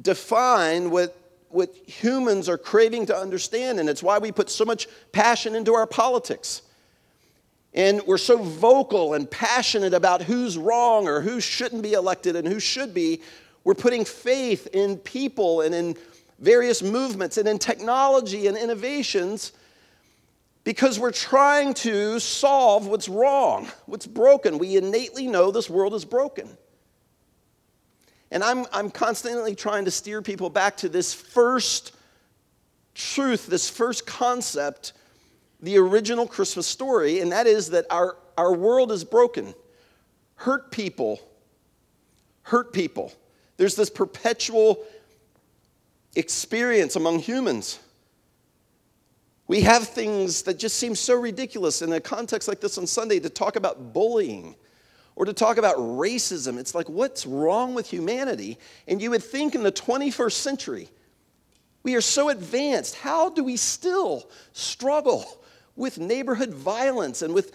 define 0.00 0.90
what 0.90 1.23
what 1.54 1.74
humans 1.86 2.48
are 2.48 2.58
craving 2.58 3.06
to 3.06 3.16
understand, 3.16 3.78
and 3.78 3.88
it's 3.88 4.02
why 4.02 4.18
we 4.18 4.32
put 4.32 4.50
so 4.50 4.64
much 4.64 4.88
passion 5.12 5.54
into 5.54 5.74
our 5.74 5.86
politics. 5.86 6.62
And 7.72 8.02
we're 8.06 8.18
so 8.18 8.38
vocal 8.38 9.14
and 9.14 9.30
passionate 9.30 9.94
about 9.94 10.22
who's 10.22 10.56
wrong 10.58 11.08
or 11.08 11.20
who 11.20 11.40
shouldn't 11.40 11.82
be 11.82 11.92
elected 11.92 12.36
and 12.36 12.46
who 12.46 12.60
should 12.60 12.94
be. 12.94 13.20
We're 13.64 13.74
putting 13.74 14.04
faith 14.04 14.68
in 14.72 14.98
people 14.98 15.60
and 15.60 15.74
in 15.74 15.96
various 16.38 16.82
movements 16.82 17.36
and 17.36 17.48
in 17.48 17.58
technology 17.58 18.46
and 18.46 18.56
innovations 18.56 19.52
because 20.64 20.98
we're 20.98 21.12
trying 21.12 21.74
to 21.74 22.18
solve 22.18 22.86
what's 22.86 23.08
wrong, 23.08 23.68
what's 23.86 24.06
broken. 24.06 24.58
We 24.58 24.76
innately 24.76 25.26
know 25.26 25.50
this 25.50 25.68
world 25.68 25.94
is 25.94 26.04
broken. 26.04 26.56
And 28.34 28.42
I'm, 28.42 28.66
I'm 28.72 28.90
constantly 28.90 29.54
trying 29.54 29.84
to 29.84 29.92
steer 29.92 30.20
people 30.20 30.50
back 30.50 30.76
to 30.78 30.88
this 30.88 31.14
first 31.14 31.94
truth, 32.92 33.46
this 33.46 33.70
first 33.70 34.08
concept, 34.08 34.92
the 35.60 35.78
original 35.78 36.26
Christmas 36.26 36.66
story, 36.66 37.20
and 37.20 37.30
that 37.30 37.46
is 37.46 37.70
that 37.70 37.86
our, 37.90 38.16
our 38.36 38.52
world 38.52 38.90
is 38.90 39.04
broken. 39.04 39.54
Hurt 40.34 40.72
people, 40.72 41.20
hurt 42.42 42.72
people. 42.72 43.12
There's 43.56 43.76
this 43.76 43.88
perpetual 43.88 44.84
experience 46.16 46.96
among 46.96 47.20
humans. 47.20 47.78
We 49.46 49.60
have 49.60 49.86
things 49.86 50.42
that 50.42 50.58
just 50.58 50.76
seem 50.76 50.96
so 50.96 51.14
ridiculous 51.14 51.82
in 51.82 51.92
a 51.92 52.00
context 52.00 52.48
like 52.48 52.60
this 52.60 52.78
on 52.78 52.88
Sunday 52.88 53.20
to 53.20 53.30
talk 53.30 53.54
about 53.54 53.92
bullying 53.92 54.56
or 55.16 55.24
to 55.24 55.32
talk 55.32 55.58
about 55.58 55.76
racism. 55.76 56.58
It's 56.58 56.74
like, 56.74 56.88
what's 56.88 57.26
wrong 57.26 57.74
with 57.74 57.88
humanity? 57.88 58.58
And 58.88 59.00
you 59.00 59.10
would 59.10 59.22
think 59.22 59.54
in 59.54 59.62
the 59.62 59.72
21st 59.72 60.32
century, 60.32 60.88
we 61.82 61.94
are 61.94 62.00
so 62.00 62.30
advanced. 62.30 62.96
How 62.96 63.30
do 63.30 63.44
we 63.44 63.56
still 63.56 64.28
struggle 64.52 65.24
with 65.76 65.98
neighborhood 65.98 66.50
violence 66.50 67.22
and 67.22 67.34
with 67.34 67.52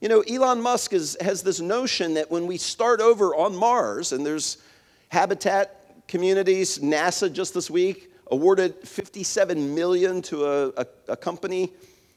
you 0.00 0.10
know, 0.10 0.20
Elon 0.20 0.60
Musk 0.60 0.92
is, 0.92 1.16
has 1.22 1.42
this 1.42 1.60
notion 1.60 2.12
that 2.12 2.30
when 2.30 2.46
we 2.46 2.58
start 2.58 3.00
over 3.00 3.34
on 3.34 3.56
Mars, 3.56 4.12
and 4.12 4.26
there's 4.26 4.58
habitat 5.08 6.04
communities, 6.08 6.78
NASA 6.80 7.32
just 7.32 7.54
this 7.54 7.70
week 7.70 8.12
awarded 8.30 8.74
57 8.86 9.74
million 9.74 10.20
to 10.20 10.44
a, 10.44 10.68
a, 10.76 10.86
a 11.08 11.16
company 11.16 11.72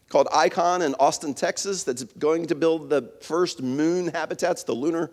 called 0.09 0.27
Icon 0.33 0.81
in 0.81 0.95
Austin, 0.95 1.33
Texas, 1.33 1.83
that's 1.83 2.03
going 2.03 2.47
to 2.47 2.55
build 2.55 2.89
the 2.89 3.11
first 3.21 3.61
moon 3.61 4.07
habitats, 4.07 4.63
the 4.63 4.73
lunar 4.73 5.11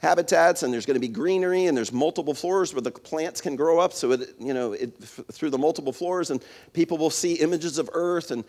habitats, 0.00 0.62
and 0.62 0.72
there's 0.72 0.86
going 0.86 0.96
to 0.96 1.00
be 1.00 1.08
greenery, 1.08 1.66
and 1.66 1.76
there's 1.76 1.92
multiple 1.92 2.34
floors 2.34 2.74
where 2.74 2.80
the 2.80 2.90
plants 2.90 3.40
can 3.40 3.54
grow 3.54 3.78
up. 3.78 3.92
So 3.92 4.12
it, 4.12 4.34
you 4.38 4.54
know, 4.54 4.72
it, 4.72 4.96
through 4.98 5.50
the 5.50 5.58
multiple 5.58 5.92
floors, 5.92 6.30
and 6.30 6.42
people 6.72 6.98
will 6.98 7.10
see 7.10 7.34
images 7.34 7.78
of 7.78 7.88
Earth 7.92 8.30
and 8.30 8.44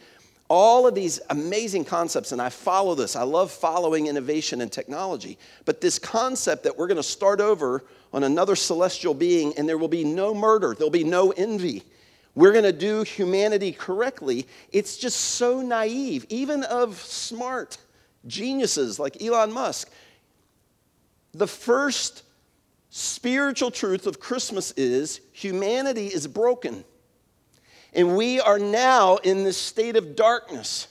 all 0.50 0.88
of 0.88 0.96
these 0.96 1.20
amazing 1.30 1.86
concepts. 1.86 2.32
And 2.32 2.42
I 2.42 2.50
follow 2.50 2.96
this. 2.96 3.16
I 3.16 3.24
love 3.24 3.52
following 3.52 4.08
innovation 4.08 4.62
and 4.62 4.72
technology. 4.72 5.38
But 5.66 5.80
this 5.80 6.00
concept 6.00 6.64
that 6.64 6.78
we're 6.78 6.88
going 6.88 6.98
to 6.98 7.04
start 7.04 7.40
over 7.40 7.84
on 8.14 8.24
another 8.24 8.56
celestial 8.56 9.14
being, 9.14 9.54
and 9.58 9.68
there 9.68 9.78
will 9.78 9.88
be 9.88 10.04
no 10.04 10.34
murder, 10.34 10.74
there'll 10.76 10.90
be 10.90 11.04
no 11.04 11.32
envy 11.32 11.84
we're 12.36 12.52
going 12.52 12.64
to 12.64 12.74
do 12.74 13.04
humanity 13.04 13.72
correctly, 13.72 14.48
it's 14.72 14.98
just 14.98 15.20
so 15.20 15.62
naive, 15.62 16.26
even 16.30 16.64
of 16.64 16.98
smart 16.98 17.78
geniuses 18.26 19.00
like 19.00 19.22
Elon 19.22 19.52
Musk. 19.52 19.92
The 21.34 21.48
first 21.48 22.24
spiritual 22.90 23.72
truth 23.72 24.08
of 24.08 24.20
Christmas 24.20 24.72
is 24.78 25.22
humanity 25.32 26.08
is 26.08 26.28
broken. 26.28 26.84
And 27.94 28.16
we 28.16 28.40
are 28.40 28.60
now 28.60 29.18
in 29.18 29.44
this 29.44 29.58
state 29.58 29.96
of 29.96 30.16
darkness. 30.16 30.88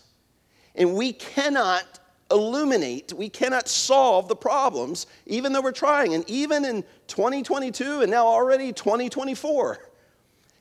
And 0.75 0.95
we 0.95 1.13
cannot 1.13 2.01
illuminate, 2.31 3.13
we 3.13 3.29
cannot 3.29 3.69
solve 3.69 4.29
the 4.29 4.37
problems, 4.37 5.07
even 5.27 5.53
though 5.53 5.61
we're 5.61 5.73
trying. 5.73 6.15
And 6.15 6.29
even 6.31 6.65
in 6.65 6.83
2022 7.09 8.03
and 8.03 8.11
now 8.11 8.27
already 8.27 8.73
2024. 8.73 9.92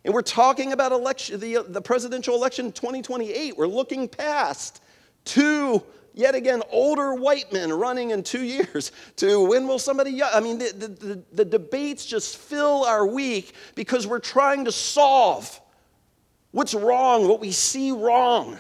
And 0.04 0.14
we're 0.14 0.22
talking 0.22 0.74
about 0.74 0.92
election, 0.92 1.40
the, 1.40 1.58
uh, 1.58 1.64
the 1.64 1.82
presidential 1.82 2.36
election 2.36 2.72
2028. 2.72 3.56
We're 3.56 3.68
looking 3.68 4.08
past 4.08 4.82
two, 5.26 5.84
yet 6.14 6.34
again, 6.34 6.64
older 6.72 7.14
white 7.14 7.54
men 7.54 7.72
running 7.72 8.12
in 8.12 8.24
two 8.24 8.44
years 8.44 8.92
to 9.18 9.46
when 9.48 9.68
will 9.68 9.80
somebody, 9.80 10.24
I 10.24 10.40
mean, 10.40 10.58
the, 10.58 10.88
the, 10.88 11.24
the 11.34 11.46
debates 11.46 12.06
just 12.06 12.38
fill 12.38 12.84
our 12.86 13.06
week 13.06 13.54
because 13.76 14.08
we're 14.08 14.20
trying 14.20 14.66
to 14.66 14.72
solve 14.72 15.60
what's 16.52 16.74
wrong, 16.74 17.28
what 17.28 17.40
we 17.40 17.52
see 17.52 17.92
wrong 17.92 18.58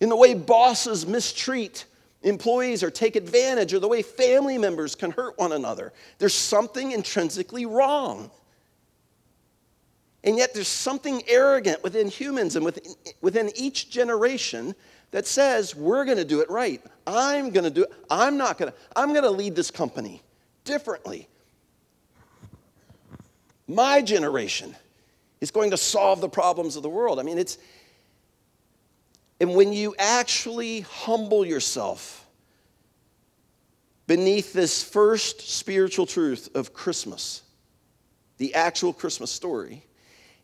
in 0.00 0.08
the 0.08 0.16
way 0.16 0.34
bosses 0.34 1.06
mistreat 1.06 1.84
employees 2.22 2.82
or 2.82 2.90
take 2.90 3.16
advantage 3.16 3.72
or 3.72 3.78
the 3.78 3.88
way 3.88 4.02
family 4.02 4.58
members 4.58 4.94
can 4.94 5.10
hurt 5.10 5.38
one 5.38 5.52
another. 5.52 5.92
There's 6.18 6.34
something 6.34 6.92
intrinsically 6.92 7.66
wrong. 7.66 8.30
And 10.22 10.36
yet, 10.36 10.52
there's 10.52 10.68
something 10.68 11.22
arrogant 11.26 11.82
within 11.82 12.08
humans 12.08 12.54
and 12.56 12.64
within, 12.64 12.94
within 13.22 13.50
each 13.56 13.88
generation 13.90 14.74
that 15.12 15.26
says, 15.26 15.74
we're 15.74 16.04
going 16.04 16.18
to 16.18 16.24
do 16.24 16.40
it 16.40 16.50
right. 16.50 16.82
I'm 17.06 17.50
going 17.50 17.64
to 17.64 17.70
do 17.70 17.84
it. 17.84 17.92
I'm 18.10 18.36
not 18.36 18.58
going 18.58 18.70
to. 18.70 18.78
I'm 18.94 19.10
going 19.10 19.24
to 19.24 19.30
lead 19.30 19.56
this 19.56 19.70
company 19.70 20.22
differently. 20.64 21.26
My 23.66 24.02
generation 24.02 24.76
is 25.40 25.50
going 25.50 25.70
to 25.70 25.76
solve 25.76 26.20
the 26.20 26.28
problems 26.28 26.76
of 26.76 26.82
the 26.82 26.90
world. 26.90 27.18
I 27.18 27.22
mean, 27.22 27.38
it's. 27.38 27.58
And 29.40 29.54
when 29.54 29.72
you 29.72 29.94
actually 29.98 30.80
humble 30.80 31.46
yourself 31.46 32.26
beneath 34.06 34.52
this 34.52 34.82
first 34.82 35.48
spiritual 35.48 36.04
truth 36.04 36.50
of 36.54 36.74
Christmas, 36.74 37.42
the 38.36 38.54
actual 38.54 38.92
Christmas 38.92 39.30
story, 39.30 39.82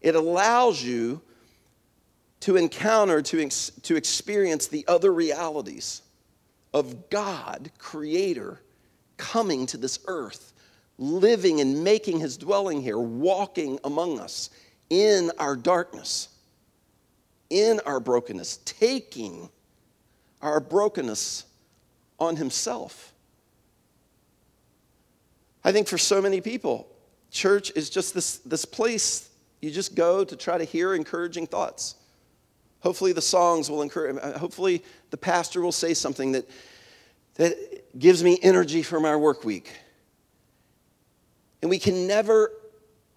it 0.07 0.15
allows 0.15 0.81
you 0.81 1.21
to 2.39 2.57
encounter, 2.57 3.21
to, 3.23 3.43
ex- 3.43 3.73
to 3.83 3.97
experience 3.97 4.69
the 4.69 4.85
other 4.87 5.13
realities 5.13 6.01
of 6.73 7.11
God, 7.11 7.73
Creator, 7.79 8.61
coming 9.17 9.67
to 9.67 9.77
this 9.77 9.99
earth, 10.07 10.53
living 10.97 11.61
and 11.61 11.83
making 11.83 12.21
his 12.21 12.37
dwelling 12.37 12.81
here, 12.83 13.01
walking 13.01 13.81
among 13.83 14.21
us 14.21 14.51
in 14.91 15.33
our 15.41 15.57
darkness, 15.57 16.29
in 17.51 17.81
our 17.85 17.99
brokenness, 17.99 18.59
taking 18.59 19.49
our 20.41 20.61
brokenness 20.61 21.47
on 22.21 22.37
himself. 22.37 23.13
I 25.65 25.73
think 25.73 25.89
for 25.89 25.99
so 25.99 26.23
many 26.23 26.41
people, 26.41 26.87
church 27.33 27.73
is 27.75 27.91
just 27.91 28.15
this, 28.15 28.37
this 28.39 28.65
place 28.65 29.31
you 29.67 29.73
just 29.73 29.97
go 29.97 30.25
to 30.25 30.37
try 30.37 30.57
to 30.57 30.65
hear 30.65 30.95
encouraging 30.95 31.47
thoughts. 31.47 31.97
Hopefully, 32.81 33.13
the 33.13 33.21
songs 33.21 33.69
will 33.69 33.83
encourage, 33.83 34.17
uh, 34.23 34.39
hopefully, 34.39 34.85
the 35.11 35.17
pastor 35.17 35.61
will 35.61 35.73
say 35.73 35.93
something 35.93 36.33
that, 36.33 36.49
that 37.35 37.99
gives 37.99 38.23
me 38.23 38.39
energy 38.43 38.83
for 38.83 39.01
my 39.01 39.17
work 39.17 39.45
week. 39.45 39.73
And 41.63 41.69
we 41.69 41.81
can 41.81 42.07
never 42.07 42.53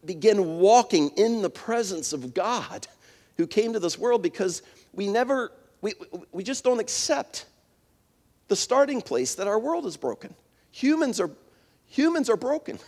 begin 0.04 0.58
walking 0.60 1.10
in 1.18 1.44
the 1.44 1.52
presence 1.52 2.14
of 2.14 2.34
God 2.34 2.88
who 3.38 3.46
came 3.46 3.74
to 3.74 3.80
this 3.80 3.98
world 3.98 4.24
because 4.24 4.64
we 4.92 5.08
never, 5.08 5.52
we, 5.82 5.94
we 6.32 6.44
just 6.44 6.64
don't 6.64 6.80
accept 6.80 7.46
the 8.48 8.56
starting 8.56 9.02
place 9.02 9.36
that 9.36 9.48
our 9.48 9.60
world 9.60 9.86
is 9.86 9.98
broken. 9.98 10.34
Humans 10.72 11.20
are, 11.20 11.30
humans 11.86 12.28
are 12.28 12.38
broken. 12.38 12.80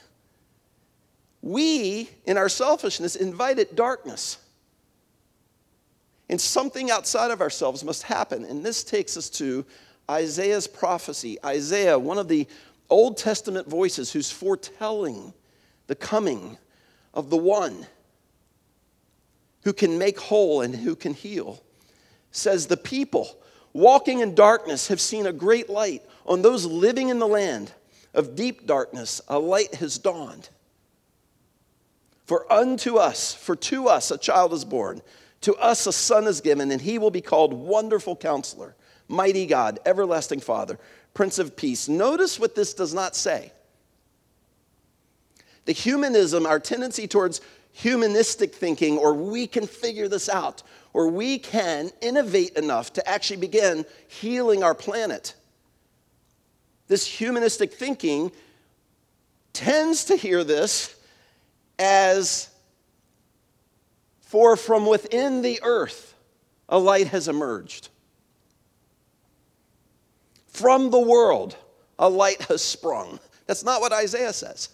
We, 1.42 2.10
in 2.26 2.38
our 2.38 2.50
selfishness, 2.50 3.16
invited 3.16 3.76
darkness. 3.76 4.38
And 6.30 6.40
something 6.40 6.92
outside 6.92 7.32
of 7.32 7.42
ourselves 7.42 7.84
must 7.84 8.04
happen. 8.04 8.46
And 8.46 8.64
this 8.64 8.84
takes 8.84 9.18
us 9.18 9.30
to 9.32 9.66
Isaiah's 10.10 10.68
prophecy. 10.68 11.38
Isaiah, 11.44 11.98
one 11.98 12.18
of 12.18 12.28
the 12.28 12.48
Old 12.90 13.18
Testament 13.18 13.68
voices 13.68 14.12
who's 14.12 14.32
foretelling 14.32 15.34
the 15.88 15.96
coming 15.96 16.58
of 17.14 17.30
the 17.30 17.38
one 17.38 17.86
who 19.64 19.74
can 19.74 19.98
make 19.98 20.20
whole 20.20 20.62
and 20.62 20.76
who 20.76 20.96
can 20.96 21.14
heal, 21.14 21.62
says, 22.32 22.68
The 22.68 22.78
people 22.78 23.38
walking 23.74 24.20
in 24.20 24.36
darkness 24.36 24.88
have 24.88 25.02
seen 25.02 25.28
a 25.28 25.34
great 25.34 25.70
light. 25.70 26.04
On 26.26 26.42
those 26.42 26.66
living 26.66 27.10
in 27.10 27.20
the 27.20 27.28
land 27.28 27.72
of 28.14 28.36
deep 28.36 28.68
darkness, 28.68 29.22
a 29.28 29.40
light 29.40 29.76
has 29.76 29.98
dawned. 29.98 30.50
For 32.26 32.52
unto 32.52 32.98
us, 32.98 33.34
for 33.34 33.56
to 33.56 33.88
us 33.88 34.12
a 34.12 34.18
child 34.18 34.54
is 34.54 34.66
born, 34.66 35.02
to 35.42 35.56
us 35.56 35.88
a 35.88 35.94
son 35.94 36.28
is 36.28 36.42
given, 36.42 36.72
and 36.72 36.82
he 36.82 36.98
will 36.98 37.12
be 37.12 37.22
called 37.22 37.54
Wonderful 37.54 38.16
Counselor, 38.16 38.76
Mighty 39.08 39.46
God, 39.46 39.80
Everlasting 39.86 40.40
Father, 40.40 40.80
Prince 41.14 41.40
of 41.40 41.56
Peace. 41.56 41.90
Notice 41.90 42.40
what 42.40 42.56
this 42.56 42.74
does 42.74 42.94
not 42.94 43.16
say. 43.16 43.52
The 45.66 45.74
humanism, 45.74 46.46
our 46.46 46.60
tendency 46.60 47.08
towards 47.08 47.42
humanistic 47.74 48.54
thinking, 48.54 48.98
or 48.98 49.14
we 49.14 49.48
can 49.48 49.68
figure 49.68 50.08
this 50.08 50.30
out, 50.30 50.64
or 50.94 51.08
we 51.08 51.40
can 51.40 51.90
innovate 52.02 52.58
enough 52.58 52.94
to 52.94 53.08
actually 53.08 53.38
begin 53.38 53.86
healing 54.08 54.64
our 54.64 54.76
planet. 54.76 55.36
This 56.88 57.06
humanistic 57.06 57.74
thinking 57.74 58.32
tends 59.54 60.06
to 60.06 60.16
hear 60.16 60.44
this 60.44 60.96
as 61.82 62.50
for 64.22 64.56
from 64.56 64.86
within 64.86 65.42
the 65.42 65.60
earth 65.64 66.16
a 66.70 66.78
light 66.78 67.08
has 67.08 67.28
emerged. 67.28 67.90
From 70.48 70.92
the 70.92 71.00
world 71.00 71.58
a 71.98 72.08
light 72.08 72.42
has 72.44 72.62
sprung. 72.64 73.20
That's 73.48 73.64
not 73.64 73.82
what 73.82 73.92
Isaiah 73.92 74.32
says. 74.32 74.70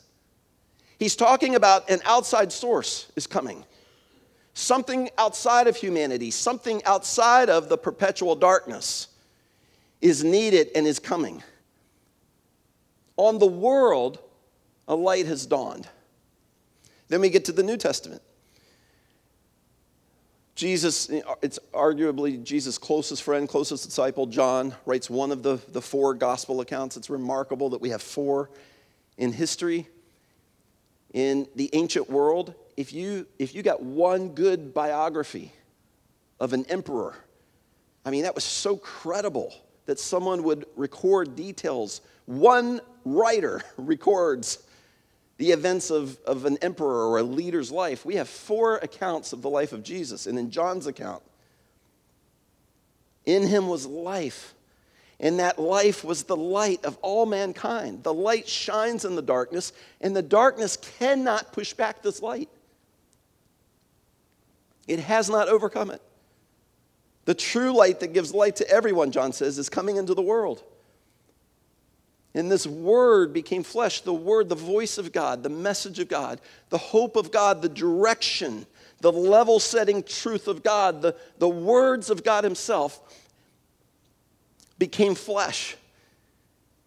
He's 0.99 1.15
talking 1.15 1.55
about 1.55 1.89
an 1.89 2.01
outside 2.05 2.51
source 2.51 3.11
is 3.15 3.25
coming. 3.25 3.63
Something 4.53 5.09
outside 5.17 5.67
of 5.67 5.75
humanity, 5.75 6.31
something 6.31 6.83
outside 6.83 7.49
of 7.49 7.69
the 7.69 7.77
perpetual 7.77 8.35
darkness 8.35 9.07
is 10.01 10.23
needed 10.23 10.69
and 10.75 10.85
is 10.85 10.99
coming. 10.99 11.41
On 13.15 13.39
the 13.39 13.47
world, 13.47 14.19
a 14.87 14.95
light 14.95 15.25
has 15.25 15.45
dawned. 15.45 15.87
Then 17.09 17.21
we 17.21 17.29
get 17.29 17.45
to 17.45 17.51
the 17.51 17.63
New 17.63 17.77
Testament. 17.77 18.21
Jesus, 20.55 21.09
it's 21.43 21.59
arguably 21.71 22.43
Jesus' 22.43 22.79
closest 22.79 23.21
friend, 23.21 23.47
closest 23.47 23.85
disciple, 23.85 24.25
John, 24.25 24.73
writes 24.87 25.07
one 25.07 25.31
of 25.31 25.43
the, 25.43 25.59
the 25.71 25.81
four 25.81 26.15
gospel 26.15 26.61
accounts. 26.61 26.97
It's 26.97 27.11
remarkable 27.11 27.69
that 27.69 27.81
we 27.81 27.89
have 27.89 28.01
four 28.01 28.49
in 29.17 29.31
history. 29.31 29.87
In 31.13 31.47
the 31.55 31.69
ancient 31.73 32.09
world, 32.09 32.55
if 32.75 32.91
you, 32.91 33.27
if 33.37 33.53
you 33.53 33.61
got 33.61 33.83
one 33.83 34.29
good 34.29 34.73
biography 34.73 35.51
of 36.39 36.53
an 36.53 36.65
emperor, 36.69 37.15
I 38.03 38.09
mean, 38.09 38.23
that 38.23 38.33
was 38.33 38.43
so 38.43 38.77
credible 38.77 39.53
that 39.85 39.99
someone 39.99 40.41
would 40.41 40.65
record 40.75 41.35
details. 41.35 42.01
One 42.25 42.81
writer 43.05 43.61
records 43.77 44.59
the 45.37 45.51
events 45.51 45.91
of, 45.91 46.19
of 46.25 46.45
an 46.45 46.57
emperor 46.61 47.09
or 47.09 47.19
a 47.19 47.23
leader's 47.23 47.71
life. 47.71 48.05
We 48.05 48.15
have 48.15 48.27
four 48.27 48.77
accounts 48.77 49.33
of 49.33 49.41
the 49.41 49.49
life 49.49 49.71
of 49.71 49.83
Jesus. 49.83 50.25
And 50.25 50.37
in 50.37 50.49
John's 50.49 50.87
account, 50.87 51.21
in 53.25 53.45
him 53.45 53.67
was 53.67 53.85
life. 53.85 54.55
And 55.19 55.39
that 55.39 55.59
life 55.59 56.03
was 56.03 56.23
the 56.23 56.37
light 56.37 56.85
of 56.85 56.97
all 57.01 57.25
mankind. 57.25 58.03
The 58.03 58.13
light 58.13 58.47
shines 58.47 59.03
in 59.03 59.15
the 59.15 59.21
darkness, 59.21 59.73
and 59.99 60.15
the 60.15 60.21
darkness 60.21 60.77
cannot 60.99 61.53
push 61.53 61.73
back 61.73 62.03
this 62.03 62.21
light. 62.21 62.49
It 64.87 64.99
has 64.99 65.29
not 65.29 65.49
overcome 65.49 65.91
it. 65.91 66.01
The 67.25 67.33
true 67.33 67.75
light 67.75 67.99
that 67.99 68.13
gives 68.13 68.33
light 68.33 68.55
to 68.57 68.69
everyone, 68.69 69.11
John 69.11 69.33
says, 69.33 69.57
is 69.57 69.69
coming 69.69 69.97
into 69.97 70.13
the 70.13 70.21
world. 70.21 70.63
And 72.37 72.51
this 72.51 72.67
word 72.67 73.33
became 73.33 73.63
flesh 73.63 74.01
the 74.01 74.13
word, 74.13 74.47
the 74.47 74.53
voice 74.53 74.99
of 74.99 75.11
God, 75.11 75.41
the 75.41 75.49
message 75.49 75.97
of 75.97 76.07
God, 76.07 76.39
the 76.69 76.77
hope 76.77 77.15
of 77.15 77.31
God, 77.31 77.63
the 77.63 77.69
direction, 77.69 78.67
the 79.01 79.11
level 79.11 79.59
setting 79.59 80.03
truth 80.03 80.47
of 80.47 80.61
God, 80.61 81.01
the, 81.01 81.15
the 81.39 81.49
words 81.49 82.11
of 82.11 82.23
God 82.23 82.43
Himself 82.43 83.01
became 84.77 85.15
flesh 85.15 85.77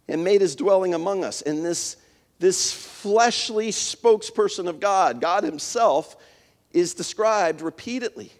and 0.06 0.22
made 0.22 0.40
His 0.40 0.54
dwelling 0.54 0.94
among 0.94 1.24
us. 1.24 1.42
And 1.42 1.64
this, 1.64 1.96
this 2.38 2.72
fleshly 2.72 3.70
spokesperson 3.70 4.68
of 4.68 4.78
God, 4.78 5.20
God 5.20 5.42
Himself, 5.42 6.14
is 6.72 6.94
described 6.94 7.60
repeatedly, 7.60 8.30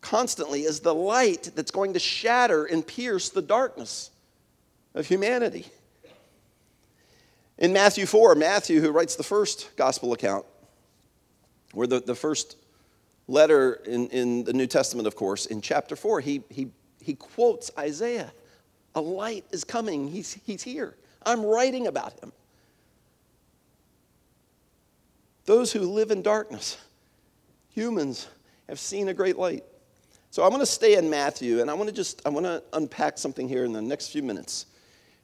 constantly, 0.00 0.66
as 0.66 0.78
the 0.78 0.94
light 0.94 1.50
that's 1.56 1.72
going 1.72 1.94
to 1.94 1.98
shatter 1.98 2.64
and 2.64 2.86
pierce 2.86 3.28
the 3.28 3.42
darkness 3.42 4.12
of 4.94 5.08
humanity. 5.08 5.66
In 7.62 7.72
Matthew 7.72 8.06
4, 8.06 8.34
Matthew, 8.34 8.80
who 8.80 8.90
writes 8.90 9.14
the 9.14 9.22
first 9.22 9.70
gospel 9.76 10.12
account, 10.12 10.44
where 11.72 11.86
the, 11.86 12.00
the 12.00 12.16
first 12.16 12.56
letter 13.28 13.74
in, 13.86 14.08
in 14.08 14.42
the 14.42 14.52
New 14.52 14.66
Testament, 14.66 15.06
of 15.06 15.14
course, 15.14 15.46
in 15.46 15.60
chapter 15.60 15.94
4, 15.94 16.20
he, 16.20 16.42
he, 16.50 16.72
he 17.00 17.14
quotes 17.14 17.70
Isaiah 17.78 18.32
A 18.96 19.00
light 19.00 19.44
is 19.52 19.62
coming, 19.62 20.08
he's, 20.08 20.32
he's 20.44 20.64
here. 20.64 20.96
I'm 21.24 21.46
writing 21.46 21.86
about 21.86 22.18
him. 22.18 22.32
Those 25.44 25.72
who 25.72 25.82
live 25.82 26.10
in 26.10 26.20
darkness, 26.20 26.78
humans, 27.70 28.26
have 28.68 28.80
seen 28.80 29.06
a 29.06 29.14
great 29.14 29.38
light. 29.38 29.62
So 30.32 30.42
I'm 30.42 30.50
going 30.50 30.60
to 30.60 30.66
stay 30.66 30.96
in 30.96 31.08
Matthew, 31.08 31.60
and 31.60 31.70
I 31.70 31.74
want 31.74 31.88
to 31.88 31.94
just 31.94 32.22
I 32.26 32.28
want 32.30 32.46
to 32.46 32.60
unpack 32.72 33.18
something 33.18 33.48
here 33.48 33.64
in 33.64 33.72
the 33.72 33.82
next 33.82 34.08
few 34.08 34.22
minutes 34.24 34.66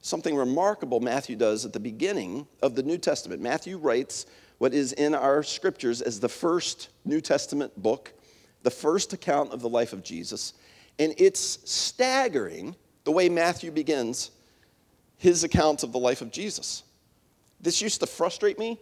something 0.00 0.34
remarkable 0.34 1.00
Matthew 1.00 1.37
does 1.37 1.64
at 1.64 1.72
the 1.72 1.80
beginning 1.80 2.46
of 2.62 2.74
the 2.74 2.82
New 2.82 2.98
Testament. 2.98 3.42
Matthew 3.42 3.78
writes 3.78 4.26
what 4.58 4.74
is 4.74 4.92
in 4.92 5.14
our 5.14 5.42
scriptures 5.42 6.00
as 6.02 6.20
the 6.20 6.28
first 6.28 6.88
New 7.04 7.20
Testament 7.20 7.80
book, 7.80 8.12
the 8.62 8.70
first 8.70 9.12
account 9.12 9.52
of 9.52 9.61
the 9.61 9.68
life 9.68 9.92
of 9.92 10.02
Jesus. 10.02 10.54
And 10.98 11.14
it's 11.16 11.58
staggering 11.64 12.74
the 13.04 13.12
way 13.12 13.28
Matthew 13.28 13.70
begins 13.70 14.30
his 15.16 15.44
account 15.44 15.82
of 15.82 15.92
the 15.92 15.98
life 15.98 16.22
of 16.22 16.30
Jesus. 16.30 16.82
This 17.61 17.80
used 17.80 18.00
to 18.00 18.06
frustrate 18.06 18.58
me. 18.58 18.78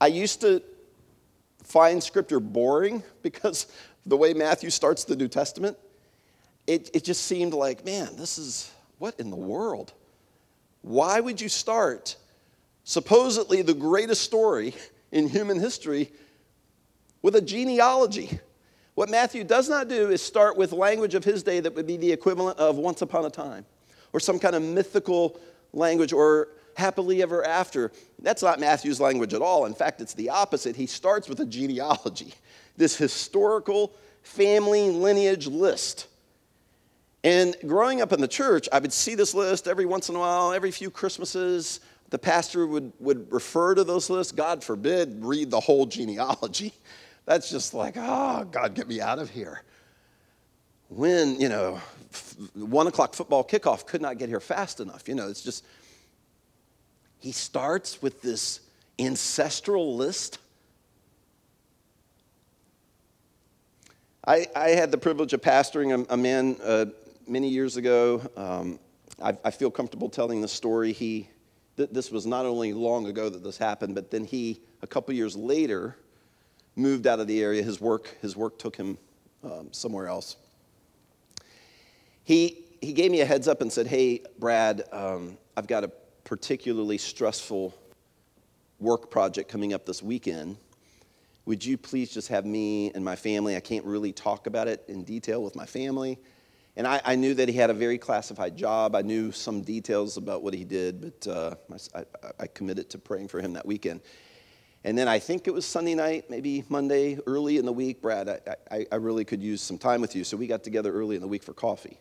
I 0.00 0.08
used 0.08 0.40
to 0.42 0.62
find 1.62 2.02
scripture 2.02 2.40
boring 2.40 3.02
because 3.22 3.66
the 4.04 4.16
way 4.16 4.34
Matthew 4.34 4.70
starts 4.70 5.04
the 5.04 5.16
New 5.16 5.28
Testament, 5.28 5.76
it, 6.66 6.90
it 6.94 7.04
just 7.04 7.24
seemed 7.24 7.54
like, 7.54 7.84
man, 7.84 8.16
this 8.16 8.38
is 8.38 8.72
what 8.98 9.18
in 9.18 9.30
the 9.30 9.36
world? 9.36 9.92
Why 10.82 11.20
would 11.20 11.40
you 11.40 11.48
start 11.48 12.16
supposedly 12.84 13.62
the 13.62 13.74
greatest 13.74 14.22
story 14.22 14.74
in 15.12 15.28
human 15.28 15.58
history 15.58 16.12
with 17.22 17.36
a 17.36 17.40
genealogy? 17.40 18.38
What 18.94 19.08
Matthew 19.08 19.42
does 19.42 19.68
not 19.68 19.88
do 19.88 20.10
is 20.10 20.20
start 20.20 20.56
with 20.56 20.72
language 20.72 21.14
of 21.14 21.24
his 21.24 21.42
day 21.42 21.60
that 21.60 21.74
would 21.74 21.86
be 21.86 21.96
the 21.96 22.12
equivalent 22.12 22.58
of 22.58 22.76
once 22.76 23.00
upon 23.00 23.24
a 23.24 23.30
time 23.30 23.64
or 24.12 24.20
some 24.20 24.38
kind 24.38 24.54
of 24.54 24.62
mythical 24.62 25.40
language 25.72 26.12
or 26.12 26.48
happily 26.76 27.22
ever 27.22 27.44
after. 27.44 27.90
That's 28.20 28.42
not 28.42 28.60
Matthew's 28.60 29.00
language 29.00 29.32
at 29.32 29.40
all. 29.40 29.64
In 29.64 29.74
fact, 29.74 30.00
it's 30.00 30.14
the 30.14 30.28
opposite. 30.28 30.76
He 30.76 30.86
starts 30.86 31.28
with 31.28 31.40
a 31.40 31.46
genealogy, 31.46 32.34
this 32.76 32.96
historical 32.96 33.92
family 34.22 34.90
lineage 34.90 35.46
list 35.46 36.08
and 37.24 37.56
growing 37.66 38.00
up 38.00 38.12
in 38.12 38.20
the 38.20 38.28
church, 38.28 38.68
I 38.72 38.78
would 38.78 38.92
see 38.92 39.14
this 39.14 39.34
list 39.34 39.68
every 39.68 39.86
once 39.86 40.08
in 40.08 40.16
a 40.16 40.18
while, 40.18 40.52
every 40.52 40.70
few 40.70 40.90
Christmases. 40.90 41.80
The 42.10 42.18
pastor 42.18 42.66
would, 42.66 42.92
would 42.98 43.32
refer 43.32 43.74
to 43.74 43.84
those 43.84 44.10
lists. 44.10 44.32
God 44.32 44.62
forbid, 44.62 45.18
read 45.24 45.50
the 45.50 45.60
whole 45.60 45.86
genealogy. 45.86 46.72
That's 47.24 47.48
just 47.48 47.72
like, 47.72 47.94
oh, 47.96 48.44
God, 48.50 48.74
get 48.74 48.88
me 48.88 49.00
out 49.00 49.18
of 49.18 49.30
here. 49.30 49.62
When, 50.88 51.40
you 51.40 51.48
know, 51.48 51.80
one 52.54 52.86
o'clock 52.86 53.14
football 53.14 53.44
kickoff 53.44 53.86
could 53.86 54.02
not 54.02 54.18
get 54.18 54.28
here 54.28 54.40
fast 54.40 54.80
enough. 54.80 55.08
You 55.08 55.14
know, 55.14 55.28
it's 55.28 55.42
just, 55.42 55.64
he 57.18 57.32
starts 57.32 58.02
with 58.02 58.20
this 58.20 58.60
ancestral 58.98 59.96
list. 59.96 60.38
I, 64.26 64.46
I 64.54 64.70
had 64.70 64.90
the 64.90 64.98
privilege 64.98 65.32
of 65.32 65.40
pastoring 65.40 66.06
a, 66.08 66.14
a 66.14 66.16
man, 66.16 66.56
uh, 66.62 66.86
many 67.32 67.48
years 67.48 67.78
ago. 67.78 68.20
Um, 68.36 68.78
I, 69.20 69.34
I, 69.42 69.50
feel 69.50 69.70
comfortable 69.70 70.10
telling 70.10 70.42
the 70.42 70.48
story. 70.48 70.92
He, 70.92 71.28
th- 71.78 71.88
this 71.90 72.10
was 72.10 72.26
not 72.26 72.44
only 72.44 72.74
long 72.74 73.06
ago 73.06 73.30
that 73.30 73.42
this 73.42 73.56
happened, 73.56 73.94
but 73.94 74.10
then 74.10 74.24
he, 74.24 74.60
a 74.82 74.86
couple 74.86 75.14
years 75.14 75.34
later, 75.34 75.96
moved 76.76 77.06
out 77.06 77.20
of 77.20 77.26
the 77.26 77.42
area. 77.42 77.62
His 77.62 77.80
work, 77.80 78.18
his 78.20 78.36
work 78.36 78.58
took 78.58 78.76
him 78.76 78.98
um, 79.42 79.68
somewhere 79.72 80.08
else. 80.08 80.36
He, 82.24 82.66
he 82.82 82.92
gave 82.92 83.10
me 83.10 83.22
a 83.22 83.26
heads 83.26 83.48
up 83.48 83.62
and 83.62 83.72
said, 83.72 83.86
Hey, 83.86 84.20
Brad, 84.38 84.82
um, 84.92 85.38
I've 85.56 85.66
got 85.66 85.84
a 85.84 85.90
particularly 86.24 86.98
stressful 86.98 87.74
work 88.78 89.10
project 89.10 89.50
coming 89.50 89.72
up 89.72 89.86
this 89.86 90.02
weekend. 90.02 90.58
Would 91.46 91.64
you 91.64 91.78
please 91.78 92.12
just 92.12 92.28
have 92.28 92.44
me 92.44 92.92
and 92.92 93.02
my 93.02 93.16
family? 93.16 93.56
I 93.56 93.60
can't 93.60 93.86
really 93.86 94.12
talk 94.12 94.46
about 94.46 94.68
it 94.68 94.84
in 94.86 95.02
detail 95.02 95.42
with 95.42 95.56
my 95.56 95.66
family. 95.66 96.18
And 96.76 96.86
I, 96.86 97.02
I, 97.04 97.16
knew 97.16 97.34
that 97.34 97.50
he 97.50 97.54
had 97.54 97.68
a 97.68 97.74
very 97.74 97.98
classified 97.98 98.56
job. 98.56 98.94
I 98.94 99.02
knew 99.02 99.30
some 99.30 99.60
details 99.60 100.16
about 100.16 100.42
what 100.42 100.54
he 100.54 100.64
did, 100.64 101.02
but 101.02 101.30
uh, 101.30 101.54
I, 101.94 102.04
I, 102.40 102.46
committed 102.46 102.88
to 102.90 102.98
praying 102.98 103.28
for 103.28 103.42
him 103.42 103.52
that 103.52 103.66
weekend. 103.66 104.00
And 104.82 104.96
then 104.96 105.06
I 105.06 105.18
think 105.18 105.46
it 105.46 105.52
was 105.52 105.66
Sunday 105.66 105.94
night, 105.94 106.30
maybe 106.30 106.64
Monday, 106.70 107.18
early 107.26 107.58
in 107.58 107.66
the 107.66 107.72
week. 107.72 108.00
Brad, 108.00 108.56
I, 108.70 108.86
I 108.90 108.96
really 108.96 109.24
could 109.24 109.42
use 109.42 109.60
some 109.60 109.76
time 109.76 110.00
with 110.00 110.16
you. 110.16 110.24
So 110.24 110.36
we 110.36 110.46
got 110.46 110.64
together 110.64 110.92
early 110.92 111.14
in 111.14 111.20
the 111.20 111.28
week 111.28 111.42
for 111.42 111.52
coffee. 111.52 111.98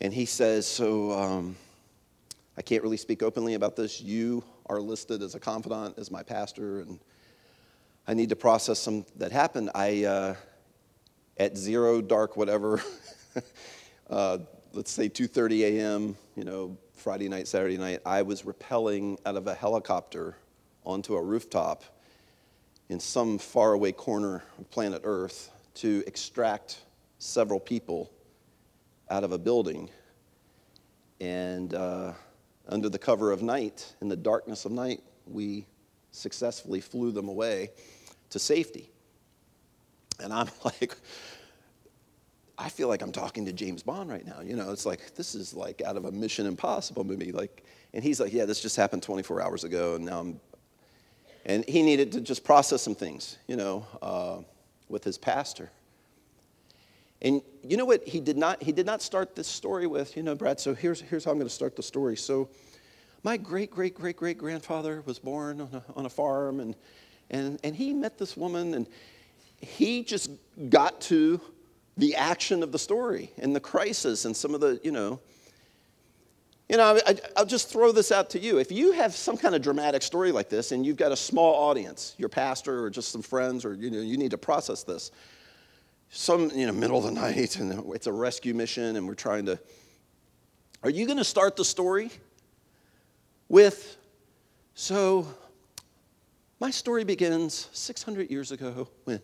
And 0.00 0.12
he 0.12 0.24
says, 0.24 0.66
So 0.66 1.12
um, 1.12 1.56
I 2.56 2.62
can't 2.62 2.82
really 2.82 2.96
speak 2.96 3.22
openly 3.22 3.54
about 3.54 3.76
this. 3.76 4.00
You 4.00 4.42
are 4.66 4.80
listed 4.80 5.22
as 5.22 5.34
a 5.34 5.40
confidant, 5.40 5.98
as 5.98 6.10
my 6.10 6.22
pastor, 6.22 6.80
and 6.80 6.98
I 8.08 8.14
need 8.14 8.30
to 8.30 8.36
process 8.36 8.78
some 8.78 9.04
that 9.16 9.32
happened. 9.32 9.70
I. 9.74 10.04
Uh, 10.04 10.34
at 11.38 11.56
zero 11.56 12.00
dark 12.00 12.36
whatever 12.36 12.82
uh, 14.10 14.38
let's 14.72 14.90
say 14.90 15.08
2.30 15.08 15.60
a.m 15.60 16.16
you 16.36 16.44
know 16.44 16.76
friday 16.94 17.28
night 17.28 17.48
saturday 17.48 17.78
night 17.78 18.00
i 18.06 18.22
was 18.22 18.42
rappelling 18.42 19.18
out 19.26 19.36
of 19.36 19.46
a 19.46 19.54
helicopter 19.54 20.36
onto 20.84 21.14
a 21.14 21.22
rooftop 21.22 21.84
in 22.88 23.00
some 23.00 23.38
faraway 23.38 23.92
corner 23.92 24.44
of 24.58 24.70
planet 24.70 25.02
earth 25.04 25.50
to 25.74 26.04
extract 26.06 26.78
several 27.18 27.58
people 27.58 28.12
out 29.10 29.24
of 29.24 29.32
a 29.32 29.38
building. 29.38 29.90
And 31.20 31.74
uh, 31.74 32.12
under 32.68 32.88
the 32.88 32.98
cover 32.98 33.32
of 33.32 33.42
night 33.42 33.94
in 34.00 34.08
the 34.08 34.16
darkness 34.16 34.64
of 34.64 34.72
night 34.72 35.02
we 35.26 35.66
successfully 36.10 36.80
flew 36.80 37.10
them 37.10 37.28
away 37.28 37.70
to 38.30 38.38
safety 38.38 38.90
And 40.20 40.32
I'm 40.32 40.48
like, 40.64 40.96
I 42.56 42.68
feel 42.68 42.88
like 42.88 43.02
I'm 43.02 43.12
talking 43.12 43.44
to 43.46 43.52
James 43.52 43.82
Bond 43.82 44.10
right 44.10 44.26
now. 44.26 44.40
You 44.40 44.56
know, 44.56 44.70
it's 44.70 44.86
like, 44.86 45.14
this 45.14 45.34
is 45.34 45.54
like 45.54 45.82
out 45.82 45.96
of 45.96 46.04
a 46.04 46.12
Mission 46.12 46.46
Impossible 46.46 47.04
movie. 47.04 47.32
Like, 47.32 47.64
and 47.92 48.02
he's 48.02 48.20
like, 48.20 48.32
yeah, 48.32 48.44
this 48.44 48.60
just 48.60 48.76
happened 48.76 49.02
24 49.02 49.42
hours 49.42 49.64
ago, 49.64 49.94
and 49.94 50.04
now 50.04 50.20
I'm, 50.20 50.40
and 51.46 51.64
he 51.68 51.82
needed 51.82 52.12
to 52.12 52.20
just 52.20 52.42
process 52.42 52.82
some 52.82 52.94
things, 52.94 53.38
you 53.46 53.56
know, 53.56 53.86
uh, 54.02 54.38
with 54.88 55.04
his 55.04 55.18
pastor. 55.18 55.70
And 57.22 57.40
you 57.62 57.76
know 57.76 57.84
what 57.84 58.06
he 58.06 58.20
did 58.20 58.36
not 58.36 58.62
he 58.62 58.70
did 58.72 58.84
not 58.84 59.00
start 59.00 59.34
this 59.34 59.46
story 59.46 59.86
with, 59.86 60.16
you 60.16 60.22
know, 60.22 60.34
Brad, 60.34 60.60
so 60.60 60.74
here's 60.74 61.00
here's 61.00 61.24
how 61.24 61.30
I'm 61.30 61.38
going 61.38 61.48
to 61.48 61.54
start 61.54 61.76
the 61.76 61.82
story. 61.82 62.16
So 62.16 62.48
my 63.22 63.36
great 63.36 63.70
great 63.70 63.94
great 63.94 64.16
great 64.16 64.36
grandfather 64.36 65.02
was 65.06 65.18
born 65.18 65.60
on 65.60 65.70
a, 65.72 65.84
on 65.96 66.06
a 66.06 66.10
farm 66.10 66.60
and 66.60 66.74
and 67.30 67.58
and 67.64 67.74
he 67.74 67.94
met 67.94 68.18
this 68.18 68.36
woman 68.36 68.74
and 68.74 68.86
he 69.60 70.02
just 70.02 70.30
got 70.68 71.00
to 71.02 71.40
the 71.96 72.16
action 72.16 72.62
of 72.62 72.72
the 72.72 72.78
story 72.78 73.30
and 73.38 73.54
the 73.54 73.60
crisis 73.60 74.24
and 74.24 74.36
some 74.36 74.54
of 74.54 74.60
the, 74.60 74.80
you 74.82 74.90
know, 74.90 75.20
you 76.68 76.78
know, 76.78 76.98
I, 77.06 77.18
will 77.36 77.46
just 77.46 77.70
throw 77.70 77.92
this 77.92 78.10
out 78.10 78.30
to 78.30 78.38
you. 78.38 78.58
If 78.58 78.72
you 78.72 78.92
have 78.92 79.14
some 79.14 79.36
kind 79.36 79.54
of 79.54 79.62
dramatic 79.62 80.02
story 80.02 80.32
like 80.32 80.48
this 80.48 80.72
and 80.72 80.84
you've 80.84 80.96
got 80.96 81.12
a 81.12 81.16
small 81.16 81.54
audience, 81.54 82.14
your 82.16 82.30
pastor 82.30 82.82
or 82.82 82.90
just 82.90 83.12
some 83.12 83.22
friends, 83.22 83.64
or 83.64 83.74
you 83.74 83.90
know, 83.90 84.00
you 84.00 84.16
need 84.16 84.30
to 84.30 84.38
process 84.38 84.82
this. 84.82 85.10
Some, 86.08 86.50
you 86.54 86.66
know, 86.66 86.72
middle 86.72 86.98
of 86.98 87.04
the 87.04 87.10
night 87.10 87.56
and 87.56 87.94
it's 87.94 88.06
a 88.06 88.12
rescue 88.12 88.54
mission 88.54 88.96
and 88.96 89.06
we're 89.06 89.14
trying 89.14 89.46
to. 89.46 89.58
Are 90.82 90.90
you 90.90 91.06
going 91.06 91.18
to 91.18 91.24
start 91.24 91.56
the 91.56 91.64
story 91.64 92.10
with, 93.48 93.96
so 94.74 95.26
my 96.64 96.70
story 96.70 97.04
begins 97.04 97.68
600 97.74 98.30
years 98.30 98.50
ago 98.50 98.88
when 99.04 99.20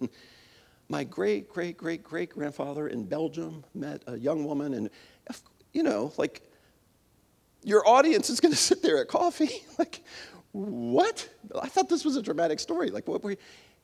my 0.91 1.05
great, 1.05 1.49
great, 1.49 1.79
great, 1.79 2.05
great 2.05 2.29
grandfather 2.29 2.89
in 2.89 3.03
Belgium 3.03 3.65
met 3.73 4.03
a 4.07 4.19
young 4.19 4.45
woman, 4.45 4.75
and, 4.75 4.91
you 5.73 5.83
know, 5.83 6.13
like, 6.19 6.43
your 7.65 7.89
audience 7.89 8.29
is 8.29 8.41
going 8.41 8.53
to 8.59 8.61
sit 8.61 8.83
there 8.83 8.99
at 9.01 9.09
coffee. 9.09 9.65
like, 9.79 10.03
what? 10.53 11.27
I 11.59 11.69
thought 11.69 11.89
this 11.89 12.05
was 12.05 12.17
a 12.17 12.23
dramatic 12.23 12.61
story. 12.61 12.91
Like, 12.91 13.09
what 13.09 13.25
were 13.25 13.31
you? 13.31 13.37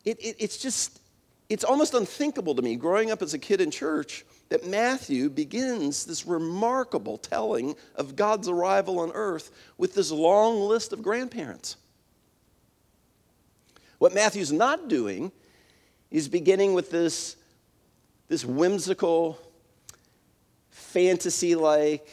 It, 0.04 0.18
it, 0.20 0.36
it's 0.38 0.58
just, 0.58 1.00
it's 1.48 1.64
almost 1.64 1.94
unthinkable 1.94 2.54
to 2.56 2.60
me 2.60 2.76
growing 2.76 3.10
up 3.10 3.22
as 3.22 3.32
a 3.32 3.38
kid 3.38 3.62
in 3.62 3.70
church 3.70 4.26
that 4.50 4.66
Matthew 4.66 5.30
begins 5.30 6.04
this 6.04 6.26
remarkable 6.26 7.16
telling 7.16 7.74
of 7.94 8.16
God's 8.16 8.50
arrival 8.50 8.98
on 8.98 9.12
earth 9.12 9.50
with 9.78 9.94
this 9.94 10.10
long 10.10 10.60
list 10.60 10.92
of 10.92 11.00
grandparents. 11.00 11.78
What 13.98 14.14
Matthew's 14.14 14.52
not 14.52 14.88
doing 14.88 15.32
is 16.10 16.28
beginning 16.28 16.74
with 16.74 16.90
this, 16.90 17.36
this 18.28 18.44
whimsical, 18.44 19.38
fantasy 20.70 21.54
like, 21.54 22.06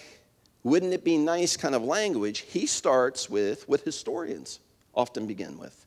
wouldn't 0.63 0.93
it 0.93 1.03
be 1.03 1.17
nice 1.17 1.57
kind 1.57 1.75
of 1.75 1.83
language. 1.83 2.39
He 2.39 2.65
starts 2.65 3.29
with 3.29 3.67
what 3.67 3.81
historians 3.81 4.59
often 4.93 5.27
begin 5.27 5.57
with 5.57 5.83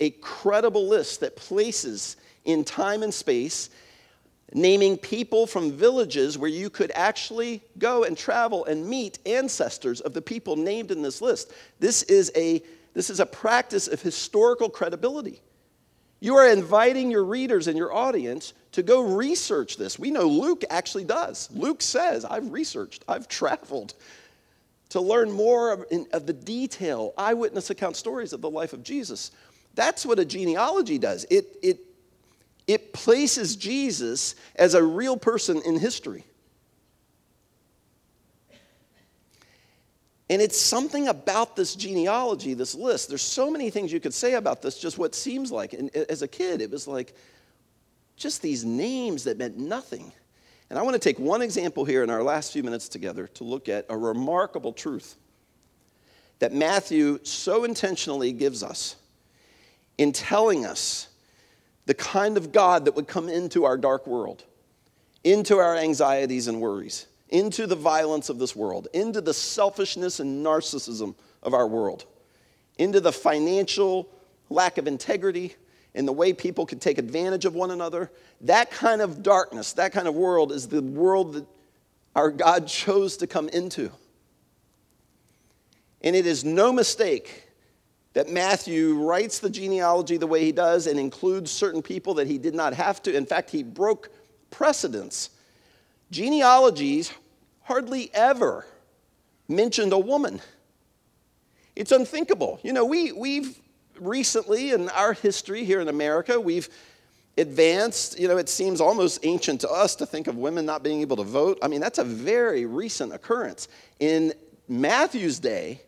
a 0.00 0.10
credible 0.10 0.86
list 0.86 1.20
that 1.20 1.36
places 1.36 2.16
in 2.44 2.64
time 2.64 3.02
and 3.02 3.12
space 3.12 3.70
naming 4.52 4.96
people 4.96 5.46
from 5.46 5.72
villages 5.72 6.38
where 6.38 6.50
you 6.50 6.70
could 6.70 6.92
actually 6.94 7.60
go 7.78 8.04
and 8.04 8.16
travel 8.16 8.64
and 8.66 8.86
meet 8.88 9.18
ancestors 9.26 10.00
of 10.00 10.12
the 10.12 10.22
people 10.22 10.54
named 10.54 10.90
in 10.90 11.02
this 11.02 11.20
list. 11.20 11.52
This 11.80 12.04
is 12.04 12.30
a, 12.36 12.62
this 12.96 13.10
is 13.10 13.20
a 13.20 13.26
practice 13.26 13.88
of 13.88 14.00
historical 14.00 14.70
credibility. 14.70 15.42
You 16.18 16.36
are 16.36 16.48
inviting 16.48 17.10
your 17.10 17.24
readers 17.24 17.68
and 17.68 17.76
your 17.76 17.92
audience 17.92 18.54
to 18.72 18.82
go 18.82 19.02
research 19.02 19.76
this. 19.76 19.98
We 19.98 20.10
know 20.10 20.22
Luke 20.22 20.64
actually 20.70 21.04
does. 21.04 21.50
Luke 21.52 21.82
says, 21.82 22.24
I've 22.24 22.50
researched, 22.50 23.04
I've 23.06 23.28
traveled 23.28 23.92
to 24.88 25.02
learn 25.02 25.30
more 25.30 25.72
of, 25.72 25.84
in, 25.90 26.06
of, 26.14 26.24
the 26.24 26.32
detail, 26.32 27.12
eyewitness 27.18 27.68
account 27.68 27.96
stories 27.96 28.32
of 28.32 28.40
the 28.40 28.48
life 28.48 28.72
of 28.72 28.82
Jesus. 28.82 29.30
That's 29.74 30.06
what 30.06 30.18
a 30.18 30.24
genealogy 30.24 30.96
does. 30.96 31.26
It, 31.28 31.54
it, 31.62 31.80
it 32.66 32.94
places 32.94 33.56
Jesus 33.56 34.36
as 34.54 34.72
a 34.72 34.82
real 34.82 35.18
person 35.18 35.60
in 35.66 35.78
history. 35.78 36.24
And 40.28 40.42
it's 40.42 40.60
something 40.60 41.08
about 41.08 41.54
this 41.54 41.76
genealogy, 41.76 42.54
this 42.54 42.74
list. 42.74 43.08
There's 43.08 43.22
so 43.22 43.50
many 43.50 43.70
things 43.70 43.92
you 43.92 44.00
could 44.00 44.14
say 44.14 44.34
about 44.34 44.60
this, 44.60 44.78
just 44.78 44.98
what 44.98 45.14
seems 45.14 45.52
like. 45.52 45.72
And 45.72 45.94
as 45.94 46.22
a 46.22 46.28
kid, 46.28 46.60
it 46.60 46.70
was 46.70 46.88
like 46.88 47.14
just 48.16 48.42
these 48.42 48.64
names 48.64 49.24
that 49.24 49.38
meant 49.38 49.56
nothing. 49.56 50.12
And 50.68 50.78
I 50.78 50.82
want 50.82 50.94
to 50.94 50.98
take 50.98 51.20
one 51.20 51.42
example 51.42 51.84
here 51.84 52.02
in 52.02 52.10
our 52.10 52.24
last 52.24 52.52
few 52.52 52.64
minutes 52.64 52.88
together 52.88 53.28
to 53.28 53.44
look 53.44 53.68
at 53.68 53.86
a 53.88 53.96
remarkable 53.96 54.72
truth 54.72 55.16
that 56.40 56.52
Matthew 56.52 57.20
so 57.22 57.62
intentionally 57.64 58.32
gives 58.32 58.62
us 58.64 58.96
in 59.96 60.12
telling 60.12 60.66
us 60.66 61.08
the 61.86 61.94
kind 61.94 62.36
of 62.36 62.50
God 62.50 62.84
that 62.84 62.96
would 62.96 63.06
come 63.06 63.28
into 63.28 63.64
our 63.64 63.78
dark 63.78 64.08
world, 64.08 64.42
into 65.22 65.58
our 65.58 65.76
anxieties 65.76 66.48
and 66.48 66.60
worries 66.60 67.06
into 67.28 67.66
the 67.66 67.74
violence 67.74 68.28
of 68.28 68.38
this 68.38 68.54
world, 68.54 68.88
into 68.92 69.20
the 69.20 69.34
selfishness 69.34 70.20
and 70.20 70.44
narcissism 70.44 71.14
of 71.42 71.54
our 71.54 71.66
world, 71.66 72.04
into 72.78 73.00
the 73.00 73.12
financial 73.12 74.08
lack 74.50 74.78
of 74.78 74.86
integrity 74.86 75.54
and 75.94 76.06
the 76.06 76.12
way 76.12 76.32
people 76.32 76.66
can 76.66 76.78
take 76.78 76.98
advantage 76.98 77.44
of 77.44 77.54
one 77.54 77.70
another. 77.70 78.10
That 78.42 78.70
kind 78.70 79.00
of 79.00 79.22
darkness, 79.22 79.72
that 79.74 79.92
kind 79.92 80.06
of 80.06 80.14
world 80.14 80.52
is 80.52 80.68
the 80.68 80.82
world 80.82 81.34
that 81.34 81.46
our 82.14 82.30
God 82.30 82.68
chose 82.68 83.16
to 83.18 83.26
come 83.26 83.48
into. 83.48 83.90
And 86.02 86.14
it 86.14 86.26
is 86.26 86.44
no 86.44 86.72
mistake 86.72 87.48
that 88.12 88.28
Matthew 88.30 88.94
writes 88.94 89.38
the 89.38 89.50
genealogy 89.50 90.16
the 90.16 90.26
way 90.26 90.44
he 90.44 90.52
does 90.52 90.86
and 90.86 90.98
includes 90.98 91.50
certain 91.50 91.82
people 91.82 92.14
that 92.14 92.26
he 92.26 92.38
did 92.38 92.54
not 92.54 92.72
have 92.72 93.02
to. 93.02 93.14
In 93.14 93.26
fact, 93.26 93.50
he 93.50 93.62
broke 93.62 94.10
precedents 94.50 95.30
Genealogies 96.10 97.12
hardly 97.62 98.10
ever 98.14 98.64
mentioned 99.48 99.92
a 99.92 99.98
woman. 99.98 100.40
It's 101.74 101.92
unthinkable. 101.92 102.60
You 102.62 102.72
know, 102.72 102.84
we, 102.84 103.12
we've 103.12 103.60
recently 104.00 104.72
in 104.72 104.88
our 104.90 105.12
history 105.12 105.64
here 105.64 105.80
in 105.80 105.88
America, 105.88 106.40
we've 106.40 106.68
advanced. 107.36 108.18
You 108.18 108.28
know, 108.28 108.36
it 108.36 108.48
seems 108.48 108.80
almost 108.80 109.20
ancient 109.24 109.60
to 109.62 109.70
us 109.70 109.94
to 109.96 110.06
think 110.06 110.26
of 110.26 110.36
women 110.36 110.64
not 110.64 110.82
being 110.82 111.00
able 111.00 111.16
to 111.16 111.24
vote. 111.24 111.58
I 111.62 111.68
mean, 111.68 111.80
that's 111.80 111.98
a 111.98 112.04
very 112.04 112.66
recent 112.66 113.12
occurrence. 113.12 113.68
In 114.00 114.32
Matthew's 114.68 115.38
day, 115.38 115.82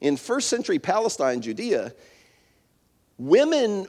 in 0.00 0.16
first 0.16 0.48
century 0.48 0.78
Palestine, 0.78 1.40
Judea, 1.40 1.92
women 3.18 3.86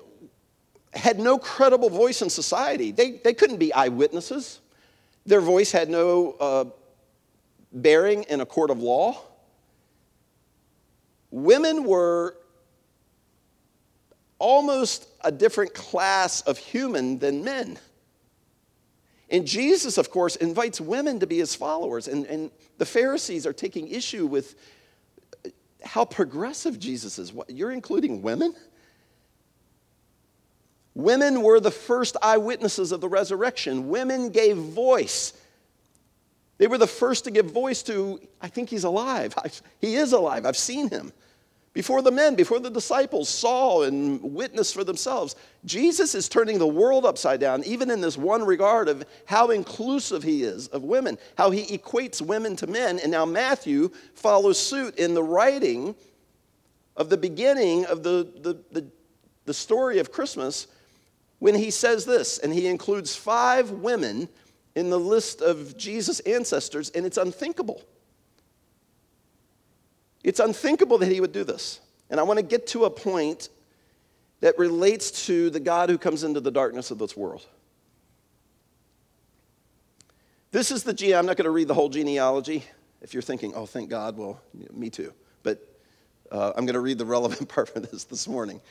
had 0.94 1.20
no 1.20 1.38
credible 1.38 1.90
voice 1.90 2.22
in 2.22 2.30
society. 2.30 2.92
They, 2.92 3.12
they 3.12 3.34
couldn't 3.34 3.58
be 3.58 3.72
eyewitnesses. 3.74 4.60
Their 5.26 5.42
voice 5.42 5.72
had 5.72 5.90
no 5.90 6.32
uh, 6.40 6.66
bearing 7.72 8.24
in 8.24 8.42
a 8.42 8.46
court 8.46 8.72
of 8.72 8.80
law. 8.80 9.22
Women 11.32 11.84
were 11.84 12.36
almost 14.40 15.08
a 15.22 15.32
different 15.32 15.74
class 15.74 16.42
of 16.42 16.58
human 16.58 17.20
than 17.20 17.44
men. 17.44 17.78
And 19.30 19.46
Jesus, 19.46 19.98
of 19.98 20.10
course, 20.10 20.36
invites 20.38 20.82
women 20.82 21.20
to 21.20 21.28
be 21.28 21.38
his 21.38 21.54
followers. 21.54 22.08
And, 22.08 22.26
and 22.26 22.50
the 22.78 22.86
Pharisees 22.86 23.46
are 23.46 23.54
taking 23.54 23.88
issue 23.90 24.26
with 24.26 24.56
how 25.84 26.06
progressive 26.06 26.80
Jesus 26.80 27.20
is. 27.20 27.32
What, 27.32 27.50
you're 27.50 27.72
including 27.72 28.22
women? 28.22 28.56
Women 30.96 31.42
were 31.42 31.60
the 31.60 31.72
first 31.72 32.18
eyewitnesses 32.22 32.92
of 32.92 33.02
the 33.02 33.08
resurrection. 33.08 33.90
Women 33.90 34.30
gave 34.30 34.58
voice. 34.58 35.34
They 36.58 36.68
were 36.68 36.78
the 36.78 36.88
first 36.88 37.24
to 37.26 37.32
give 37.32 37.52
voice 37.52 37.84
to, 37.84 38.20
I 38.42 38.48
think 38.50 38.70
he's 38.70 38.84
alive. 38.84 39.34
I, 39.38 39.50
he 39.80 39.96
is 39.96 40.14
alive. 40.14 40.46
I've 40.46 40.58
seen 40.58 40.90
him. 40.90 41.14
Before 41.72 42.02
the 42.02 42.12
men, 42.12 42.34
before 42.34 42.60
the 42.60 42.70
disciples 42.70 43.30
saw 43.30 43.84
and 43.84 44.22
witnessed 44.22 44.74
for 44.74 44.84
themselves, 44.84 45.36
Jesus 45.66 46.16
is 46.16 46.28
turning 46.28 46.58
the 46.58 46.68
world 46.68 47.06
upside 47.06 47.40
down, 47.40 47.64
even 47.64 47.92
in 47.92 48.02
this 48.02 48.18
one 48.18 48.44
regard 48.44 48.90
of 48.90 49.06
how 49.26 49.52
inclusive 49.52 50.24
he 50.24 50.44
is 50.44 50.68
of 50.70 50.84
women, 50.84 51.18
how 51.38 51.52
he 51.52 51.78
equates 51.78 52.22
women 52.22 52.56
to 52.58 52.68
men. 52.68 53.00
And 53.00 53.12
now 53.12 53.24
Matthew 53.24 53.92
follows 54.16 54.58
suit 54.58 54.98
in 54.98 55.14
the 55.14 55.24
writing 55.24 55.96
of 56.98 57.10
the 57.10 57.18
beginning 57.18 57.86
of 57.86 58.02
the, 58.02 58.28
the, 58.42 58.58
the, 58.72 58.88
the 59.46 59.54
story 59.54 60.00
of 60.00 60.12
Christmas 60.12 60.68
when 61.40 61.56
he 61.56 61.72
says 61.72 62.06
this, 62.06 62.38
and 62.38 62.54
he 62.54 62.68
includes 62.68 63.16
five 63.16 63.72
women 63.72 64.30
in 64.76 64.90
the 64.90 65.00
list 65.00 65.42
of 65.42 65.78
Jesus' 65.78 66.20
ancestors, 66.22 66.90
and 66.92 67.06
it's 67.06 67.18
unthinkable. 67.18 67.82
It's 70.24 70.40
unthinkable 70.40 70.98
that 71.00 71.12
he 71.12 71.22
would 71.22 71.32
do 71.32 71.44
this. 71.44 71.80
And 72.10 72.20
I 72.20 72.24
want 72.24 72.38
to 72.38 72.44
get 72.44 72.68
to 72.68 72.86
a 72.86 72.90
point 72.90 73.50
that 74.42 74.58
relates 74.58 75.26
to 75.28 75.50
the 75.50 75.60
God 75.60 75.90
who 75.90 75.98
comes 75.98 76.24
into 76.24 76.40
the 76.40 76.52
darkness 76.52 76.92
of 76.92 76.98
this 76.98 77.16
world. 77.16 77.46
This 80.52 80.72
is 80.72 80.84
the 80.84 80.94
gene. 80.94 81.14
I'm 81.14 81.26
not 81.26 81.38
going 81.38 81.46
to 81.46 81.52
read 81.52 81.68
the 81.68 81.74
whole 81.74 81.90
genealogy. 81.90 82.66
If 83.02 83.14
you're 83.14 83.22
thinking, 83.22 83.54
oh, 83.56 83.66
thank 83.66 83.90
God, 83.90 84.18
well, 84.18 84.42
me 84.74 84.90
too. 84.90 85.14
But 85.44 85.62
uh, 86.32 86.54
I'm 86.56 86.66
going 86.66 86.74
to 86.74 86.80
read 86.80 86.98
the 86.98 87.06
relevant 87.06 87.48
part 87.50 87.76
of 87.76 87.90
this 87.90 88.06
this 88.06 88.28
morning, 88.28 88.62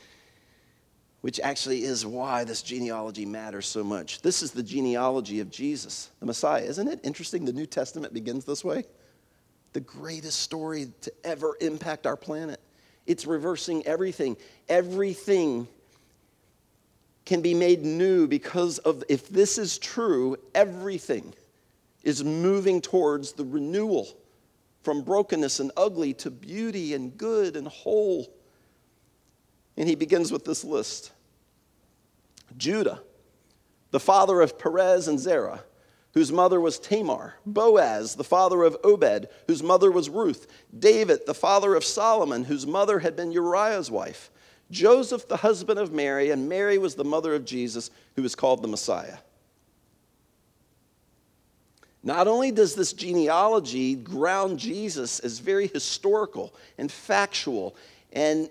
which 1.20 1.40
actually 1.40 1.82
is 1.82 2.06
why 2.06 2.44
this 2.44 2.62
genealogy 2.62 3.26
matters 3.26 3.66
so 3.66 3.82
much. 3.82 4.22
This 4.22 4.42
is 4.42 4.52
the 4.52 4.62
genealogy 4.62 5.40
of 5.40 5.50
Jesus, 5.50 6.10
the 6.20 6.26
Messiah. 6.26 6.62
Isn't 6.62 6.88
it 6.88 7.00
interesting 7.02 7.44
the 7.44 7.52
New 7.52 7.66
Testament 7.66 8.14
begins 8.14 8.44
this 8.44 8.64
way? 8.64 8.84
The 9.72 9.80
greatest 9.80 10.40
story 10.40 10.92
to 11.02 11.12
ever 11.24 11.56
impact 11.60 12.06
our 12.06 12.16
planet. 12.16 12.60
It's 13.06 13.26
reversing 13.26 13.86
everything. 13.86 14.36
Everything 14.68 15.66
can 17.24 17.42
be 17.42 17.52
made 17.52 17.84
new 17.84 18.26
because 18.26 18.78
of, 18.78 19.04
if 19.08 19.28
this 19.28 19.58
is 19.58 19.78
true, 19.78 20.36
everything 20.54 21.34
is 22.02 22.24
moving 22.24 22.80
towards 22.80 23.32
the 23.32 23.44
renewal 23.44 24.08
from 24.82 25.02
brokenness 25.02 25.60
and 25.60 25.72
ugly 25.76 26.14
to 26.14 26.30
beauty 26.30 26.94
and 26.94 27.18
good 27.18 27.56
and 27.56 27.66
whole. 27.68 28.32
And 29.78 29.88
he 29.88 29.94
begins 29.94 30.30
with 30.30 30.44
this 30.44 30.64
list. 30.64 31.12
Judah, 32.58 33.00
the 33.90 34.00
father 34.00 34.42
of 34.42 34.58
Perez 34.58 35.08
and 35.08 35.18
Zerah, 35.18 35.64
whose 36.12 36.32
mother 36.32 36.60
was 36.60 36.78
Tamar, 36.78 37.36
Boaz, 37.46 38.16
the 38.16 38.24
father 38.24 38.64
of 38.64 38.76
Obed, 38.82 39.28
whose 39.46 39.62
mother 39.62 39.90
was 39.90 40.10
Ruth, 40.10 40.46
David, 40.76 41.20
the 41.26 41.34
father 41.34 41.74
of 41.74 41.84
Solomon, 41.84 42.44
whose 42.44 42.66
mother 42.66 42.98
had 42.98 43.14
been 43.14 43.32
Uriah's 43.32 43.90
wife, 43.90 44.30
Joseph, 44.70 45.28
the 45.28 45.38
husband 45.38 45.78
of 45.78 45.92
Mary, 45.92 46.30
and 46.30 46.48
Mary 46.48 46.76
was 46.76 46.94
the 46.94 47.04
mother 47.04 47.34
of 47.34 47.44
Jesus, 47.44 47.90
who 48.16 48.22
was 48.22 48.34
called 48.34 48.62
the 48.62 48.68
Messiah. 48.68 49.18
Not 52.02 52.28
only 52.28 52.50
does 52.50 52.74
this 52.74 52.92
genealogy 52.92 53.94
ground 53.94 54.58
Jesus 54.58 55.20
as 55.20 55.38
very 55.38 55.68
historical 55.68 56.54
and 56.76 56.90
factual, 56.90 57.76
and 58.12 58.50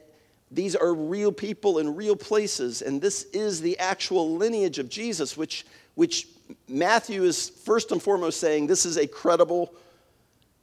these 0.52 0.76
are 0.76 0.94
real 0.94 1.32
people 1.32 1.80
in 1.80 1.96
real 1.96 2.16
places, 2.16 2.82
and 2.82 3.02
this 3.02 3.24
is 3.34 3.62
the 3.62 3.78
actual 3.80 4.38
lineage 4.38 4.80
of 4.80 4.88
Jesus, 4.90 5.36
which, 5.36 5.66
which 5.96 6.28
Matthew 6.68 7.24
is 7.24 7.50
first 7.50 7.92
and 7.92 8.02
foremost 8.02 8.40
saying 8.40 8.68
this 8.68 8.86
is 8.86 8.98
a 8.98 9.08
credible 9.08 9.74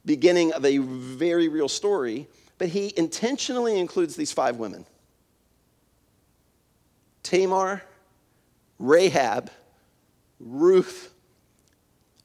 beginning 0.05 0.53
of 0.53 0.65
a 0.65 0.77
very 0.77 1.47
real 1.47 1.69
story, 1.69 2.27
but 2.57 2.69
he 2.69 2.93
intentionally 2.97 3.79
includes 3.79 4.15
these 4.15 4.31
five 4.31 4.57
women 4.57 4.85
Tamar, 7.23 7.83
Rahab, 8.79 9.51
Ruth, 10.39 11.11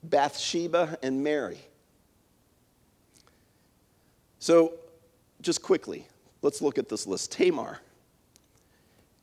Bathsheba, 0.03 0.99
and 1.03 1.23
Mary. 1.23 1.59
So, 4.39 4.75
just 5.43 5.63
quickly, 5.63 6.07
let's 6.43 6.63
look 6.63 6.79
at 6.79 6.89
this 6.89 7.07
list. 7.07 7.33
Tamar. 7.33 7.79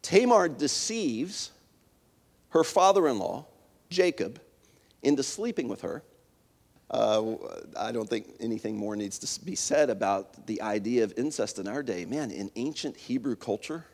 Tamar 0.02 0.48
deceives 0.50 1.52
her 2.50 2.64
father 2.64 3.08
in 3.08 3.20
law, 3.20 3.46
Jacob, 3.90 4.42
into 5.04 5.24
sleeping 5.24 5.68
with 5.68 5.82
her. 5.82 6.04
Uh, 6.90 7.36
I 7.78 7.92
don't 7.92 8.10
think 8.10 8.28
anything 8.40 8.78
more 8.78 8.96
needs 8.96 9.20
to 9.20 9.46
be 9.46 9.56
said 9.56 9.90
about 9.90 10.48
the 10.48 10.62
idea 10.62 11.04
of 11.04 11.14
incest 11.18 11.60
in 11.60 11.68
our 11.68 11.84
day. 11.84 12.06
Man, 12.06 12.32
in 12.32 12.50
ancient 12.56 12.96
Hebrew 12.96 13.36
culture, 13.36 13.86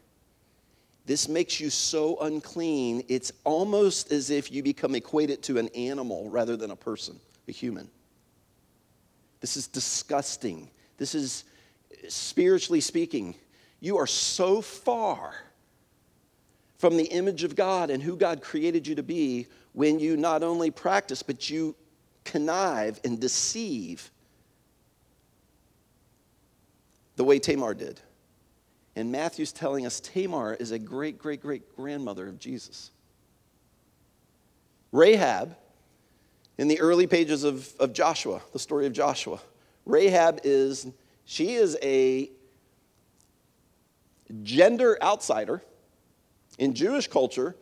this 1.06 1.28
makes 1.28 1.60
you 1.60 1.70
so 1.70 2.18
unclean, 2.20 3.04
it's 3.10 3.32
almost 3.44 4.12
as 4.12 4.30
if 4.30 4.52
you 4.52 4.64
become 4.64 4.96
equated 4.96 5.42
to 5.44 5.58
an 5.58 5.68
animal 5.70 6.30
rather 6.30 6.56
than 6.56 6.72
a 6.72 6.76
person, 6.76 7.20
a 7.48 7.52
human. 7.52 7.90
This 9.42 9.58
is 9.58 9.68
disgusting. 9.68 10.70
This 10.98 11.14
is, 11.14 11.44
spiritually 12.08 12.82
speaking, 12.82 13.36
you 13.80 13.98
are 13.98 14.08
so 14.08 14.62
far 14.62 15.34
from 16.78 16.98
the 16.98 17.06
image 17.06 17.44
of 17.44 17.56
God 17.56 17.90
and 17.90 18.02
who 18.04 18.16
God 18.16 18.42
created 18.42 18.86
you 18.88 18.96
to 18.96 19.04
be 19.04 19.48
when 19.74 20.00
you 20.00 20.18
not 20.18 20.44
only 20.44 20.72
practice, 20.72 21.24
but 21.24 21.50
you 21.50 21.76
connive 22.24 23.00
and 23.04 23.20
deceive 23.20 24.12
the 27.16 27.24
way 27.24 27.40
Tamar 27.40 27.74
did. 27.74 28.00
And 28.96 29.12
Matthew's 29.12 29.52
telling 29.52 29.86
us 29.86 30.00
Tamar 30.00 30.54
is 30.56 30.72
a 30.72 30.80
great, 30.80 31.18
great, 31.18 31.42
great 31.42 31.76
grandmother 31.76 32.28
of 32.28 32.38
Jesus. 32.40 32.92
Rahab, 34.92 35.56
in 36.58 36.68
the 36.68 36.80
early 36.80 37.08
pages 37.08 37.44
of, 37.44 37.74
of 37.80 37.94
Joshua, 37.94 38.42
the 38.52 38.60
story 38.60 38.86
of 38.86 38.94
Joshua, 38.94 39.40
Rahab 39.86 40.42
is, 40.44 40.88
she 41.26 41.54
is 41.54 41.78
a 41.82 42.30
gender 44.42 44.98
outsider. 45.02 45.62
In 46.60 46.74
Jewish 46.74 47.08
culture, 47.08 47.56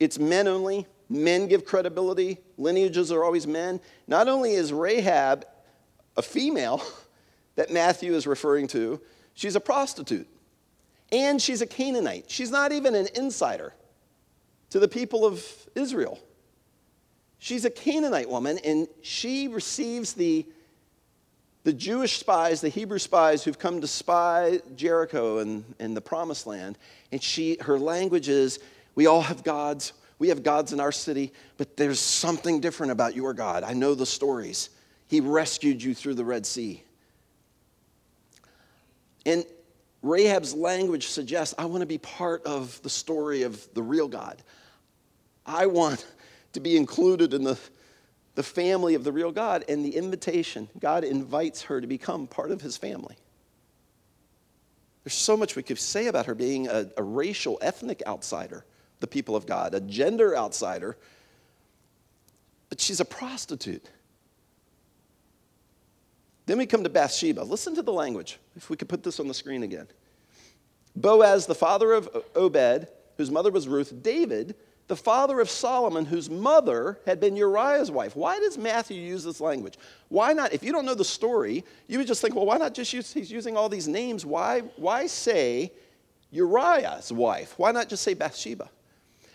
it's 0.00 0.18
men 0.18 0.48
only. 0.48 0.86
Men 1.08 1.46
give 1.46 1.64
credibility. 1.64 2.38
Lineages 2.56 3.12
are 3.12 3.22
always 3.22 3.46
men. 3.46 3.80
Not 4.06 4.28
only 4.28 4.54
is 4.54 4.72
Rahab 4.72 5.46
a 6.16 6.22
female 6.22 6.82
that 7.56 7.70
Matthew 7.70 8.14
is 8.14 8.26
referring 8.26 8.66
to, 8.68 9.00
she's 9.34 9.56
a 9.56 9.60
prostitute 9.60 10.26
and 11.12 11.40
she's 11.40 11.60
a 11.60 11.66
Canaanite. 11.66 12.30
She's 12.30 12.50
not 12.50 12.72
even 12.72 12.94
an 12.94 13.08
insider 13.14 13.74
to 14.70 14.80
the 14.80 14.88
people 14.88 15.26
of 15.26 15.44
Israel. 15.74 16.18
She's 17.38 17.64
a 17.64 17.70
Canaanite 17.70 18.30
woman, 18.30 18.58
and 18.64 18.88
she 19.02 19.48
receives 19.48 20.14
the, 20.14 20.46
the 21.64 21.72
Jewish 21.72 22.18
spies, 22.18 22.60
the 22.60 22.68
Hebrew 22.68 22.98
spies 22.98 23.44
who've 23.44 23.58
come 23.58 23.80
to 23.80 23.86
spy 23.86 24.60
Jericho 24.74 25.38
and, 25.38 25.64
and 25.78 25.96
the 25.96 26.00
promised 26.00 26.46
land. 26.46 26.76
And 27.12 27.22
she, 27.22 27.56
her 27.60 27.78
language 27.78 28.28
is, 28.28 28.58
We 28.94 29.06
all 29.06 29.22
have 29.22 29.44
gods. 29.44 29.92
We 30.18 30.28
have 30.28 30.44
gods 30.44 30.72
in 30.72 30.78
our 30.78 30.92
city, 30.92 31.32
but 31.56 31.76
there's 31.76 31.98
something 31.98 32.60
different 32.60 32.92
about 32.92 33.16
your 33.16 33.34
God. 33.34 33.64
I 33.64 33.72
know 33.72 33.96
the 33.96 34.06
stories. 34.06 34.70
He 35.08 35.20
rescued 35.20 35.82
you 35.82 35.94
through 35.94 36.14
the 36.14 36.24
Red 36.24 36.46
Sea. 36.46 36.82
And 39.26 39.44
Rahab's 40.00 40.54
language 40.54 41.08
suggests 41.08 41.54
I 41.58 41.64
want 41.64 41.80
to 41.80 41.86
be 41.86 41.98
part 41.98 42.44
of 42.44 42.80
the 42.82 42.90
story 42.90 43.42
of 43.42 43.66
the 43.74 43.82
real 43.82 44.06
God. 44.08 44.42
I 45.44 45.66
want 45.66 46.06
to 46.52 46.60
be 46.60 46.76
included 46.76 47.34
in 47.34 47.42
the, 47.42 47.58
the 48.34 48.42
family 48.42 48.94
of 48.94 49.04
the 49.04 49.12
real 49.12 49.32
God 49.32 49.64
and 49.68 49.84
the 49.84 49.96
invitation. 49.96 50.68
God 50.78 51.04
invites 51.04 51.62
her 51.62 51.80
to 51.80 51.86
become 51.86 52.26
part 52.26 52.50
of 52.50 52.60
his 52.60 52.76
family. 52.76 53.16
There's 55.04 55.14
so 55.14 55.36
much 55.36 55.56
we 55.56 55.62
could 55.62 55.78
say 55.78 56.06
about 56.06 56.26
her 56.26 56.34
being 56.34 56.68
a, 56.68 56.88
a 56.96 57.02
racial, 57.02 57.58
ethnic 57.60 58.02
outsider, 58.06 58.64
the 59.00 59.06
people 59.06 59.34
of 59.34 59.46
God, 59.46 59.74
a 59.74 59.80
gender 59.80 60.36
outsider, 60.36 60.96
but 62.68 62.80
she's 62.80 63.00
a 63.00 63.04
prostitute. 63.04 63.86
Then 66.46 66.58
we 66.58 66.66
come 66.66 66.84
to 66.84 66.88
Bathsheba. 66.88 67.42
Listen 67.42 67.74
to 67.74 67.82
the 67.82 67.92
language, 67.92 68.38
if 68.56 68.70
we 68.70 68.76
could 68.76 68.88
put 68.88 69.02
this 69.02 69.20
on 69.20 69.28
the 69.28 69.34
screen 69.34 69.62
again. 69.62 69.88
Boaz, 70.96 71.46
the 71.46 71.54
father 71.54 71.92
of 71.92 72.08
Obed, 72.34 72.88
whose 73.16 73.30
mother 73.30 73.50
was 73.50 73.68
Ruth, 73.68 74.02
David, 74.02 74.54
the 74.92 74.96
father 74.96 75.40
of 75.40 75.48
Solomon, 75.48 76.04
whose 76.04 76.28
mother 76.28 76.98
had 77.06 77.18
been 77.18 77.34
Uriah's 77.34 77.90
wife. 77.90 78.14
Why 78.14 78.38
does 78.38 78.58
Matthew 78.58 79.00
use 79.00 79.24
this 79.24 79.40
language? 79.40 79.78
Why 80.10 80.34
not? 80.34 80.52
If 80.52 80.62
you 80.62 80.70
don't 80.70 80.84
know 80.84 80.94
the 80.94 81.02
story, 81.02 81.64
you 81.88 81.96
would 81.96 82.06
just 82.06 82.20
think, 82.20 82.34
well, 82.34 82.44
why 82.44 82.58
not 82.58 82.74
just 82.74 82.92
use, 82.92 83.10
he's 83.10 83.32
using 83.32 83.56
all 83.56 83.70
these 83.70 83.88
names. 83.88 84.26
Why, 84.26 84.60
why 84.76 85.06
say 85.06 85.72
Uriah's 86.30 87.10
wife? 87.10 87.54
Why 87.56 87.72
not 87.72 87.88
just 87.88 88.02
say 88.02 88.12
Bathsheba? 88.12 88.68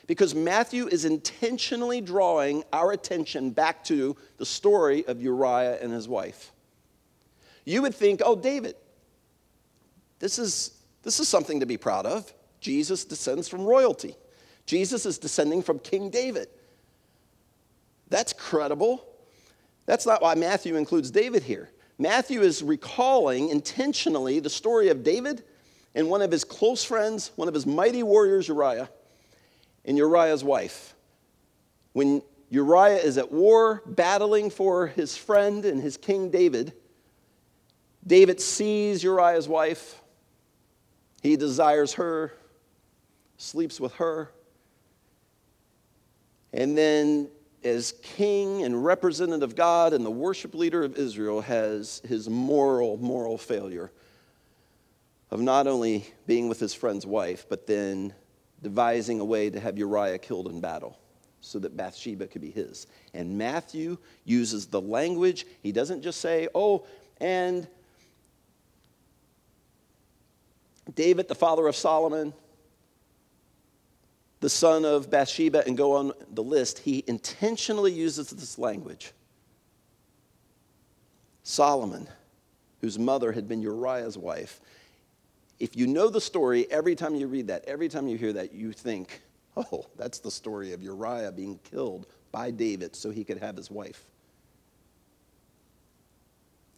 Because 0.06 0.36
Matthew 0.36 0.86
is 0.90 1.06
intentionally 1.06 2.02
drawing 2.02 2.64
our 2.72 2.92
attention 2.92 3.50
back 3.50 3.84
to 3.86 4.16
the 4.38 4.46
story 4.46 5.08
of 5.08 5.20
Uriah 5.20 5.80
and 5.82 5.92
his 5.92 6.08
wife. 6.08 6.52
You 7.66 7.82
would 7.82 7.96
think, 7.96 8.22
oh, 8.24 8.36
David, 8.36 8.76
this 10.20 10.38
is, 10.38 10.78
this 11.02 11.20
is 11.20 11.28
something 11.28 11.62
to 11.62 11.66
be 11.66 11.78
proud 11.78 12.06
of. 12.06 12.32
Jesus 12.60 13.06
descends 13.06 13.48
from 13.48 13.66
royalty. 13.66 14.16
Jesus 14.68 15.06
is 15.06 15.18
descending 15.18 15.64
from 15.64 15.80
King 15.80 16.12
David. 16.12 16.50
That's 18.10 18.34
credible. 18.34 19.08
That's 19.86 20.06
not 20.06 20.22
why 20.22 20.36
Matthew 20.36 20.76
includes 20.76 21.10
David 21.10 21.42
here. 21.42 21.72
Matthew 21.98 22.42
is 22.42 22.62
recalling 22.62 23.50
intentionally 23.50 24.40
the 24.40 24.50
story 24.50 24.90
of 24.90 25.04
David 25.04 25.44
and 25.96 26.10
one 26.10 26.22
of 26.22 26.32
his 26.32 26.44
close 26.44 26.84
friends, 26.84 27.32
one 27.36 27.48
of 27.48 27.54
his 27.54 27.66
mighty 27.66 28.04
warriors, 28.04 28.48
Uriah, 28.48 28.90
and 29.86 29.98
Uriah's 29.98 30.44
wife. 30.44 30.94
When 31.94 32.22
Uriah 32.50 32.98
is 32.98 33.18
at 33.18 33.32
war, 33.32 33.82
battling 33.86 34.50
for 34.50 34.88
his 34.88 35.18
friend 35.18 35.66
and 35.66 35.82
his 35.82 35.98
king 35.98 36.30
David, 36.30 36.74
David 38.06 38.40
sees 38.40 39.02
Uriah's 39.04 39.48
wife. 39.48 40.02
He 41.24 41.36
desires 41.36 41.94
her. 41.94 42.34
sleeps 43.38 43.80
with 43.80 43.94
her. 43.94 44.32
And 46.58 46.76
then, 46.76 47.30
as 47.64 47.94
king 48.02 48.64
and 48.64 48.84
representative 48.84 49.52
of 49.52 49.56
God 49.56 49.94
and 49.94 50.04
the 50.04 50.12
worship 50.12 50.56
leader 50.56 50.84
of 50.84 50.98
Israel, 50.98 51.40
has 51.42 52.02
his 52.08 52.28
moral, 52.28 52.98
moral 52.98 53.38
failure 53.38 53.92
of 55.30 55.40
not 55.40 55.68
only 55.68 56.12
being 56.26 56.50
with 56.50 56.60
his 56.60 56.74
friend's 56.74 57.06
wife, 57.06 57.46
but 57.48 57.68
then 57.68 58.12
devising 58.64 59.20
a 59.20 59.26
way 59.26 59.52
to 59.52 59.60
have 59.60 59.78
Uriah 59.78 60.18
killed 60.18 60.48
in 60.48 60.60
battle 60.60 60.98
so 61.42 61.60
that 61.60 61.78
Bathsheba 61.78 62.26
could 62.26 62.42
be 62.42 62.50
his. 62.50 62.88
And 63.14 63.38
Matthew 63.38 64.00
uses 64.26 64.66
the 64.66 64.82
language, 64.82 65.46
he 65.62 65.72
doesn't 65.72 66.02
just 66.02 66.22
say, 66.22 66.48
oh, 66.56 66.88
and 67.22 67.68
David, 70.96 71.28
the 71.28 71.36
father 71.36 71.68
of 71.68 71.76
Solomon, 71.76 72.34
the 74.40 74.50
son 74.50 74.86
of 74.86 75.10
Bathsheba, 75.10 75.66
and 75.66 75.76
go 75.78 75.94
on 75.94 76.14
the 76.34 76.44
list. 76.44 76.80
He 76.80 77.04
intentionally 77.08 77.92
uses 77.92 78.30
this 78.30 78.60
language. 78.60 79.14
Solomon, 81.44 82.08
whose 82.82 83.00
mother 83.00 83.32
had 83.32 83.48
been 83.48 83.62
Uriah's 83.62 84.18
wife. 84.18 84.60
If 85.60 85.76
you 85.76 85.88
know 85.88 86.10
the 86.10 86.22
story, 86.22 86.68
every 86.70 86.96
time 86.96 87.16
you 87.16 87.28
read 87.28 87.48
that, 87.48 87.66
every 87.66 87.90
time 87.90 88.08
you 88.08 88.18
hear 88.18 88.34
that, 88.34 88.54
you 88.54 88.74
think, 88.74 89.22
oh, 89.56 89.88
that's 89.96 90.20
the 90.20 90.30
story 90.30 90.74
of 90.74 90.84
Uriah 90.84 91.32
being 91.32 91.60
killed 91.72 92.06
by 92.32 92.52
David 92.52 92.96
so 92.96 93.10
he 93.10 93.24
could 93.24 93.40
have 93.40 93.56
his 93.56 93.72
wife. 93.72 94.04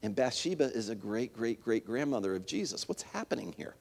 And 0.02 0.16
Bathsheba 0.16 0.72
is 0.74 0.88
a 0.88 0.96
great, 0.96 1.36
great, 1.36 1.62
great 1.62 1.86
grandmother 1.86 2.36
of 2.36 2.46
Jesus. 2.46 2.88
What's 2.88 3.04
happening 3.04 3.54
here? 3.58 3.76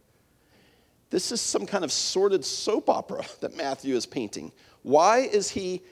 This 1.10 1.32
is 1.32 1.40
some 1.40 1.66
kind 1.66 1.84
of 1.84 1.92
sordid 1.92 2.44
soap 2.44 2.88
opera 2.88 3.24
that 3.40 3.56
Matthew 3.56 3.96
is 3.96 4.06
painting. 4.06 4.52
Why 4.82 5.18
is 5.18 5.50
he 5.50 5.82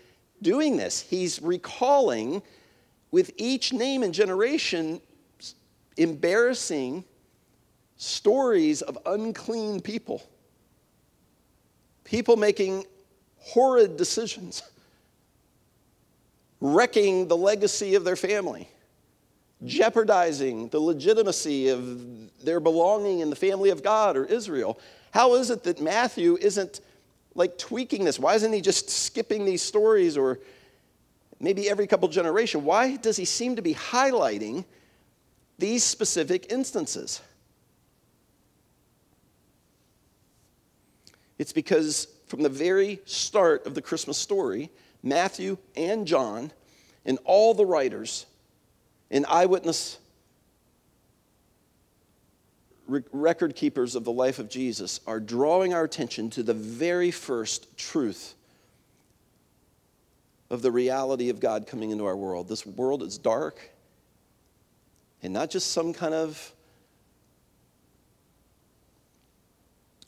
doing 0.42 0.76
this? 0.76 1.00
He's 1.00 1.40
recalling 1.40 2.42
with 3.10 3.32
each 3.36 3.72
name 3.72 4.02
and 4.02 4.12
generation 4.12 5.00
embarrassing 5.96 7.04
stories 7.96 8.82
of 8.82 8.98
unclean 9.06 9.80
people. 9.80 10.22
People 12.04 12.36
making 12.36 12.84
horrid 13.38 13.96
decisions, 13.96 14.62
wrecking 16.60 17.28
the 17.28 17.36
legacy 17.36 17.94
of 17.94 18.04
their 18.04 18.16
family, 18.16 18.68
jeopardizing 19.64 20.68
the 20.68 20.78
legitimacy 20.78 21.68
of 21.68 22.44
their 22.44 22.60
belonging 22.60 23.20
in 23.20 23.30
the 23.30 23.36
family 23.36 23.70
of 23.70 23.82
God 23.82 24.16
or 24.16 24.24
Israel. 24.24 24.78
How 25.16 25.36
is 25.36 25.48
it 25.48 25.62
that 25.62 25.80
Matthew 25.80 26.36
isn't 26.38 26.82
like 27.34 27.56
tweaking 27.56 28.04
this? 28.04 28.18
Why 28.18 28.34
isn't 28.34 28.52
he 28.52 28.60
just 28.60 28.90
skipping 28.90 29.46
these 29.46 29.62
stories 29.62 30.18
or 30.18 30.40
maybe 31.40 31.70
every 31.70 31.86
couple 31.86 32.06
generation? 32.08 32.64
Why 32.64 32.96
does 32.96 33.16
he 33.16 33.24
seem 33.24 33.56
to 33.56 33.62
be 33.62 33.72
highlighting 33.72 34.66
these 35.58 35.82
specific 35.84 36.52
instances? 36.52 37.22
It's 41.38 41.54
because 41.54 42.08
from 42.26 42.42
the 42.42 42.50
very 42.50 43.00
start 43.06 43.66
of 43.66 43.74
the 43.74 43.80
Christmas 43.80 44.18
story, 44.18 44.70
Matthew 45.02 45.56
and 45.74 46.06
John 46.06 46.52
and 47.06 47.18
all 47.24 47.54
the 47.54 47.64
writers 47.64 48.26
and 49.10 49.24
eyewitness 49.30 49.96
record 52.86 53.56
keepers 53.56 53.94
of 53.94 54.04
the 54.04 54.12
life 54.12 54.38
of 54.38 54.48
Jesus 54.48 55.00
are 55.06 55.20
drawing 55.20 55.74
our 55.74 55.84
attention 55.84 56.30
to 56.30 56.42
the 56.42 56.54
very 56.54 57.10
first 57.10 57.76
truth 57.76 58.34
of 60.50 60.62
the 60.62 60.70
reality 60.70 61.28
of 61.28 61.40
God 61.40 61.66
coming 61.66 61.90
into 61.90 62.04
our 62.04 62.16
world. 62.16 62.48
This 62.48 62.64
world 62.64 63.02
is 63.02 63.18
dark, 63.18 63.70
and 65.22 65.32
not 65.32 65.50
just 65.50 65.72
some 65.72 65.92
kind 65.92 66.14
of 66.14 66.52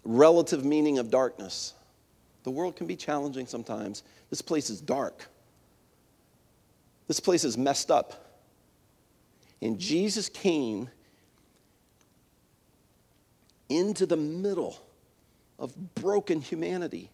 relative 0.04 0.64
meaning 0.64 0.98
of 0.98 1.10
darkness. 1.10 1.74
The 2.44 2.50
world 2.50 2.76
can 2.76 2.86
be 2.86 2.96
challenging 2.96 3.46
sometimes. 3.46 4.02
This 4.30 4.40
place 4.40 4.70
is 4.70 4.80
dark. 4.80 5.26
This 7.08 7.20
place 7.20 7.44
is 7.44 7.58
messed 7.58 7.90
up. 7.90 8.42
And 9.60 9.78
Jesus 9.78 10.28
came 10.28 10.88
into 13.68 14.06
the 14.06 14.16
middle 14.16 14.78
of 15.58 15.74
broken 15.94 16.40
humanity. 16.40 17.10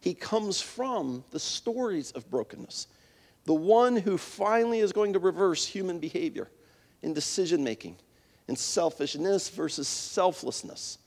He 0.00 0.14
comes 0.14 0.60
from 0.60 1.24
the 1.30 1.40
stories 1.40 2.12
of 2.12 2.30
brokenness. 2.30 2.86
The 3.44 3.54
one 3.54 3.96
who 3.96 4.18
finally 4.18 4.80
is 4.80 4.92
going 4.92 5.14
to 5.14 5.18
reverse 5.18 5.66
human 5.66 5.98
behavior 5.98 6.48
in 7.02 7.14
decision 7.14 7.64
making 7.64 7.96
in 8.46 8.56
selfishness 8.56 9.48
versus 9.48 9.88
selflessness 9.88 10.98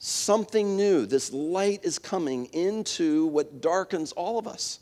something 0.00 0.76
new. 0.76 1.06
This 1.06 1.32
light 1.32 1.84
is 1.84 1.98
coming 1.98 2.46
into 2.46 3.26
what 3.26 3.60
darkens 3.60 4.12
all 4.12 4.38
of 4.38 4.48
us. 4.48 4.80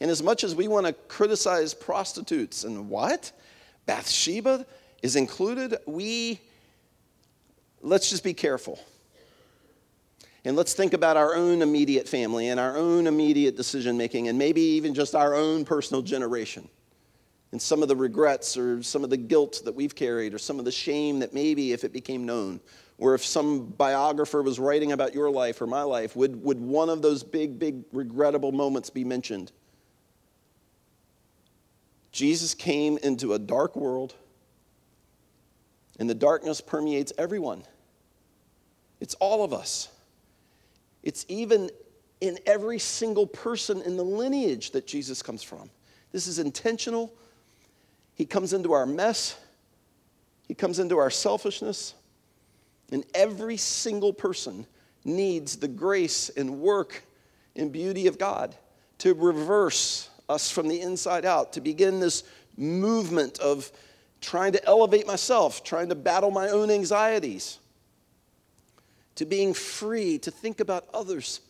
And 0.00 0.10
as 0.10 0.22
much 0.22 0.44
as 0.44 0.54
we 0.54 0.66
want 0.66 0.86
to 0.86 0.94
criticize 0.94 1.74
prostitutes 1.74 2.64
and 2.64 2.88
what? 2.88 3.32
Bathsheba 3.84 4.64
is 5.02 5.14
included, 5.14 5.76
we, 5.86 6.40
let's 7.80 8.10
just 8.10 8.24
be 8.24 8.34
careful. 8.34 8.78
And 10.44 10.56
let's 10.56 10.72
think 10.72 10.94
about 10.94 11.16
our 11.16 11.34
own 11.34 11.60
immediate 11.60 12.08
family 12.08 12.48
and 12.48 12.58
our 12.58 12.76
own 12.76 13.06
immediate 13.06 13.56
decision 13.56 13.96
making, 13.98 14.28
and 14.28 14.38
maybe 14.38 14.60
even 14.60 14.94
just 14.94 15.14
our 15.14 15.34
own 15.34 15.64
personal 15.64 16.02
generation. 16.02 16.68
And 17.52 17.60
some 17.60 17.82
of 17.82 17.88
the 17.88 17.96
regrets 17.96 18.56
or 18.56 18.82
some 18.82 19.04
of 19.04 19.10
the 19.10 19.16
guilt 19.16 19.62
that 19.64 19.74
we've 19.74 19.94
carried, 19.94 20.32
or 20.32 20.38
some 20.38 20.58
of 20.58 20.64
the 20.64 20.72
shame 20.72 21.18
that 21.18 21.34
maybe 21.34 21.72
if 21.72 21.84
it 21.84 21.92
became 21.92 22.24
known 22.24 22.60
or 23.00 23.14
if 23.14 23.24
some 23.24 23.64
biographer 23.64 24.42
was 24.42 24.58
writing 24.58 24.92
about 24.92 25.14
your 25.14 25.30
life 25.30 25.60
or 25.62 25.66
my 25.66 25.82
life, 25.82 26.14
would, 26.14 26.44
would 26.44 26.60
one 26.60 26.90
of 26.90 27.00
those 27.00 27.22
big, 27.22 27.58
big, 27.58 27.82
regrettable 27.92 28.52
moments 28.52 28.90
be 28.90 29.04
mentioned? 29.04 29.50
Jesus 32.12 32.52
came 32.52 32.98
into 32.98 33.32
a 33.32 33.38
dark 33.38 33.74
world, 33.74 34.14
and 36.00 36.08
the 36.08 36.14
darkness 36.14 36.62
permeates 36.62 37.12
everyone. 37.18 37.62
It's 39.00 39.14
all 39.16 39.44
of 39.44 39.52
us. 39.52 39.88
It's 41.02 41.26
even 41.28 41.70
in 42.20 42.38
every 42.46 42.78
single 42.78 43.26
person 43.26 43.82
in 43.82 43.96
the 43.96 44.04
lineage 44.04 44.72
that 44.72 44.86
Jesus 44.86 45.22
comes 45.22 45.42
from. 45.42 45.70
This 46.10 46.26
is 46.26 46.38
intentional. 46.38 47.12
He 48.14 48.24
comes 48.24 48.54
into 48.54 48.72
our 48.72 48.86
mess, 48.86 49.38
He 50.48 50.54
comes 50.54 50.78
into 50.78 50.98
our 50.98 51.10
selfishness. 51.10 51.94
And 52.92 53.04
every 53.14 53.56
single 53.56 54.12
person 54.12 54.66
needs 55.04 55.56
the 55.56 55.68
grace 55.68 56.28
and 56.30 56.60
work 56.60 57.04
and 57.54 57.70
beauty 57.70 58.08
of 58.08 58.18
God 58.18 58.56
to 58.98 59.14
reverse 59.14 60.08
us 60.28 60.50
from 60.50 60.66
the 60.66 60.80
inside 60.80 61.24
out, 61.24 61.52
to 61.52 61.60
begin 61.60 62.00
this 62.00 62.24
movement 62.56 63.38
of 63.38 63.70
trying 64.20 64.52
to 64.52 64.64
elevate 64.64 65.06
myself, 65.06 65.64
trying 65.64 65.88
to 65.88 65.94
battle 65.94 66.30
my 66.30 66.48
own 66.48 66.70
anxieties, 66.70 67.58
to 69.16 69.24
being 69.24 69.54
free 69.54 70.18
to 70.18 70.30
think 70.30 70.60
about 70.60 70.86
others 70.94 71.40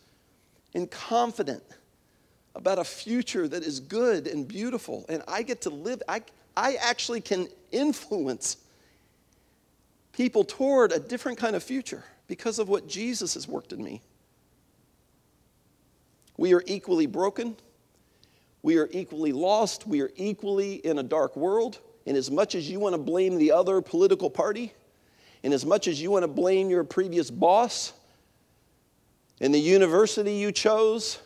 and 0.73 0.89
confident 0.89 1.63
about 2.55 2.79
a 2.79 2.83
future 2.83 3.47
that 3.47 3.63
is 3.63 3.79
good 3.79 4.27
and 4.27 4.47
beautiful. 4.47 5.05
And 5.09 5.23
I 5.27 5.43
get 5.43 5.61
to 5.61 5.69
live, 5.69 6.01
I, 6.07 6.21
I 6.55 6.75
actually 6.75 7.21
can 7.21 7.47
influence 7.71 8.57
people 10.11 10.43
toward 10.43 10.91
a 10.91 10.99
different 10.99 11.37
kind 11.37 11.55
of 11.55 11.63
future 11.63 12.03
because 12.27 12.59
of 12.59 12.69
what 12.69 12.87
Jesus 12.87 13.33
has 13.35 13.47
worked 13.47 13.73
in 13.73 13.83
me. 13.83 14.01
We 16.37 16.53
are 16.53 16.63
equally 16.65 17.05
broken. 17.05 17.55
We 18.63 18.77
are 18.77 18.89
equally 18.91 19.31
lost. 19.31 19.87
We 19.87 20.01
are 20.01 20.11
equally 20.15 20.75
in 20.75 20.97
a 20.97 21.03
dark 21.03 21.35
world. 21.35 21.79
And 22.05 22.17
as 22.17 22.31
much 22.31 22.55
as 22.55 22.69
you 22.69 22.79
want 22.79 22.93
to 22.93 23.01
blame 23.01 23.37
the 23.37 23.51
other 23.51 23.81
political 23.81 24.29
party, 24.29 24.73
and 25.43 25.53
as 25.53 25.65
much 25.65 25.87
as 25.87 26.01
you 26.01 26.11
want 26.11 26.23
to 26.23 26.27
blame 26.27 26.69
your 26.69 26.83
previous 26.83 27.29
boss, 27.29 27.93
and 29.39 29.53
the 29.53 29.59
university 29.59 30.33
you 30.33 30.51
chose, 30.51 31.19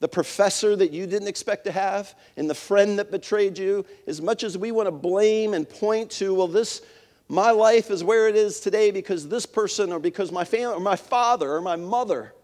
the 0.00 0.08
professor 0.08 0.74
that 0.74 0.92
you 0.92 1.06
didn't 1.06 1.28
expect 1.28 1.64
to 1.64 1.72
have, 1.72 2.14
and 2.36 2.48
the 2.48 2.54
friend 2.54 2.98
that 2.98 3.10
betrayed 3.10 3.58
you, 3.58 3.84
as 4.06 4.20
much 4.20 4.42
as 4.42 4.58
we 4.58 4.72
want 4.72 4.86
to 4.86 4.92
blame 4.92 5.54
and 5.54 5.68
point 5.68 6.10
to, 6.10 6.34
well, 6.34 6.48
this 6.48 6.82
my 7.28 7.50
life 7.50 7.90
is 7.90 8.04
where 8.04 8.28
it 8.28 8.36
is 8.36 8.60
today 8.60 8.90
because 8.90 9.26
this 9.26 9.46
person 9.46 9.90
or 9.90 9.98
because 9.98 10.30
my 10.30 10.44
family 10.44 10.74
or 10.74 10.80
my 10.80 10.96
father 10.96 11.50
or 11.50 11.62
my 11.62 11.76
mother. 11.76 12.34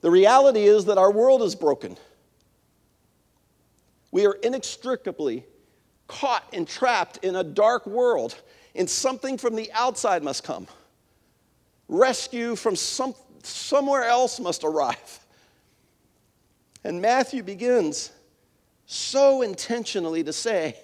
The 0.00 0.10
reality 0.10 0.64
is 0.64 0.86
that 0.86 0.98
our 0.98 1.12
world 1.12 1.42
is 1.42 1.54
broken. 1.54 1.96
We 4.12 4.26
are 4.26 4.34
inextricably 4.34 5.44
caught 6.06 6.44
and 6.52 6.68
trapped 6.68 7.18
in 7.24 7.34
a 7.34 7.42
dark 7.42 7.86
world, 7.86 8.40
and 8.74 8.88
something 8.88 9.38
from 9.38 9.56
the 9.56 9.72
outside 9.72 10.22
must 10.22 10.44
come. 10.44 10.68
rescue 11.88 12.56
from 12.56 12.74
some, 12.74 13.14
somewhere 13.42 14.04
else 14.04 14.40
must 14.40 14.64
arrive. 14.64 15.20
And 16.84 17.00
Matthew 17.00 17.42
begins 17.42 18.10
so 18.86 19.42
intentionally 19.42 20.24
to 20.24 20.32
say 20.32 20.76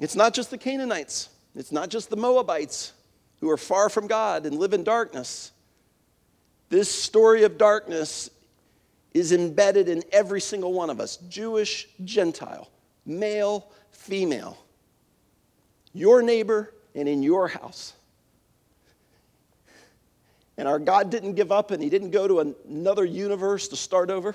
it's 0.00 0.16
not 0.16 0.34
just 0.34 0.50
the 0.50 0.58
Canaanites, 0.58 1.28
it's 1.54 1.70
not 1.72 1.90
just 1.90 2.10
the 2.10 2.16
Moabites 2.16 2.92
who 3.40 3.50
are 3.50 3.56
far 3.56 3.88
from 3.88 4.06
God 4.06 4.46
and 4.46 4.58
live 4.58 4.72
in 4.72 4.84
darkness. 4.84 5.52
This 6.68 6.92
story 6.92 7.44
of 7.44 7.56
darkness 7.58 8.30
is 9.16 9.32
embedded 9.32 9.88
in 9.88 10.04
every 10.12 10.40
single 10.40 10.74
one 10.74 10.90
of 10.90 11.00
us 11.00 11.16
Jewish, 11.28 11.88
Gentile, 12.04 12.70
male, 13.06 13.70
female, 13.90 14.58
your 15.94 16.20
neighbor, 16.20 16.74
and 16.94 17.08
in 17.08 17.22
your 17.22 17.48
house. 17.48 17.94
And 20.58 20.68
our 20.68 20.78
God 20.78 21.10
didn't 21.10 21.34
give 21.34 21.50
up 21.50 21.70
and 21.70 21.82
He 21.82 21.88
didn't 21.88 22.10
go 22.10 22.28
to 22.28 22.54
another 22.68 23.04
universe 23.04 23.68
to 23.68 23.76
start 23.76 24.10
over. 24.10 24.34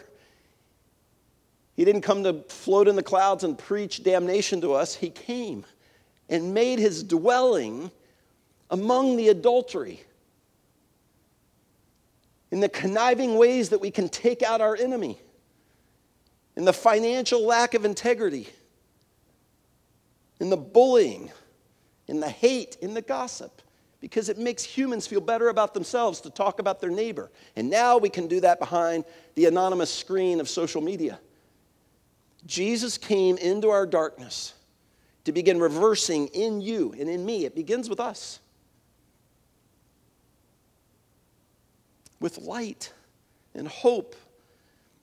He 1.75 1.85
didn't 1.85 2.01
come 2.01 2.23
to 2.23 2.43
float 2.49 2.87
in 2.87 2.95
the 2.95 3.03
clouds 3.03 3.43
and 3.43 3.57
preach 3.57 4.03
damnation 4.03 4.61
to 4.61 4.73
us. 4.73 4.95
He 4.95 5.09
came 5.09 5.63
and 6.27 6.53
made 6.53 6.79
His 6.79 7.03
dwelling 7.03 7.91
among 8.69 9.17
the 9.17 9.29
adultery 9.29 10.03
in 12.51 12.59
the 12.59 12.69
conniving 12.69 13.37
ways 13.37 13.69
that 13.69 13.79
we 13.79 13.89
can 13.89 14.09
take 14.09 14.43
out 14.43 14.61
our 14.61 14.75
enemy, 14.75 15.19
in 16.55 16.65
the 16.65 16.73
financial 16.73 17.45
lack 17.45 17.73
of 17.73 17.85
integrity, 17.85 18.47
in 20.39 20.49
the 20.49 20.57
bullying, 20.57 21.31
in 22.07 22.19
the 22.19 22.29
hate, 22.29 22.77
in 22.81 22.93
the 22.93 23.01
gossip, 23.01 23.61
because 24.01 24.27
it 24.27 24.37
makes 24.37 24.63
humans 24.63 25.07
feel 25.07 25.21
better 25.21 25.49
about 25.49 25.73
themselves 25.73 26.19
to 26.21 26.29
talk 26.29 26.59
about 26.59 26.81
their 26.81 26.89
neighbor. 26.89 27.31
And 27.55 27.69
now 27.69 27.97
we 27.97 28.09
can 28.09 28.27
do 28.27 28.41
that 28.41 28.59
behind 28.59 29.05
the 29.35 29.45
anonymous 29.45 29.93
screen 29.93 30.41
of 30.41 30.49
social 30.49 30.81
media. 30.81 31.19
Jesus 32.45 32.97
came 32.97 33.37
into 33.37 33.69
our 33.69 33.85
darkness 33.85 34.55
to 35.23 35.31
begin 35.31 35.59
reversing 35.59 36.27
in 36.27 36.59
you 36.59 36.93
and 36.99 37.07
in 37.07 37.25
me. 37.25 37.45
It 37.45 37.55
begins 37.55 37.87
with 37.87 37.99
us. 37.99 38.39
With 42.21 42.37
light 42.37 42.93
and 43.53 43.67
hope 43.67 44.15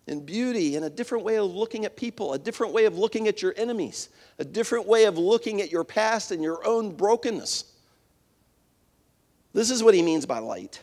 and 0.07 0.25
beauty 0.25 0.77
and 0.77 0.87
a 0.87 0.91
different 0.91 1.25
way 1.25 1.37
of 1.37 1.55
looking 1.55 1.85
at 1.85 1.97
people, 1.97 2.33
a 2.33 2.39
different 2.39 2.73
way 2.73 2.87
of 2.87 2.97
looking 2.97 3.29
at 3.29 3.43
your 3.43 3.53
enemies, 3.59 4.09
a 4.39 4.45
different 4.45 4.87
way 4.87 5.05
of 5.05 5.19
looking 5.19 5.61
at 5.61 5.71
your 5.71 5.85
past 5.85 6.31
and 6.31 6.43
your 6.43 6.67
own 6.67 6.95
brokenness. 6.95 7.65
This 9.53 9.71
is 9.71 9.83
what 9.83 9.93
he 9.93 10.03
means 10.03 10.25
by 10.25 10.39
light. 10.39 10.81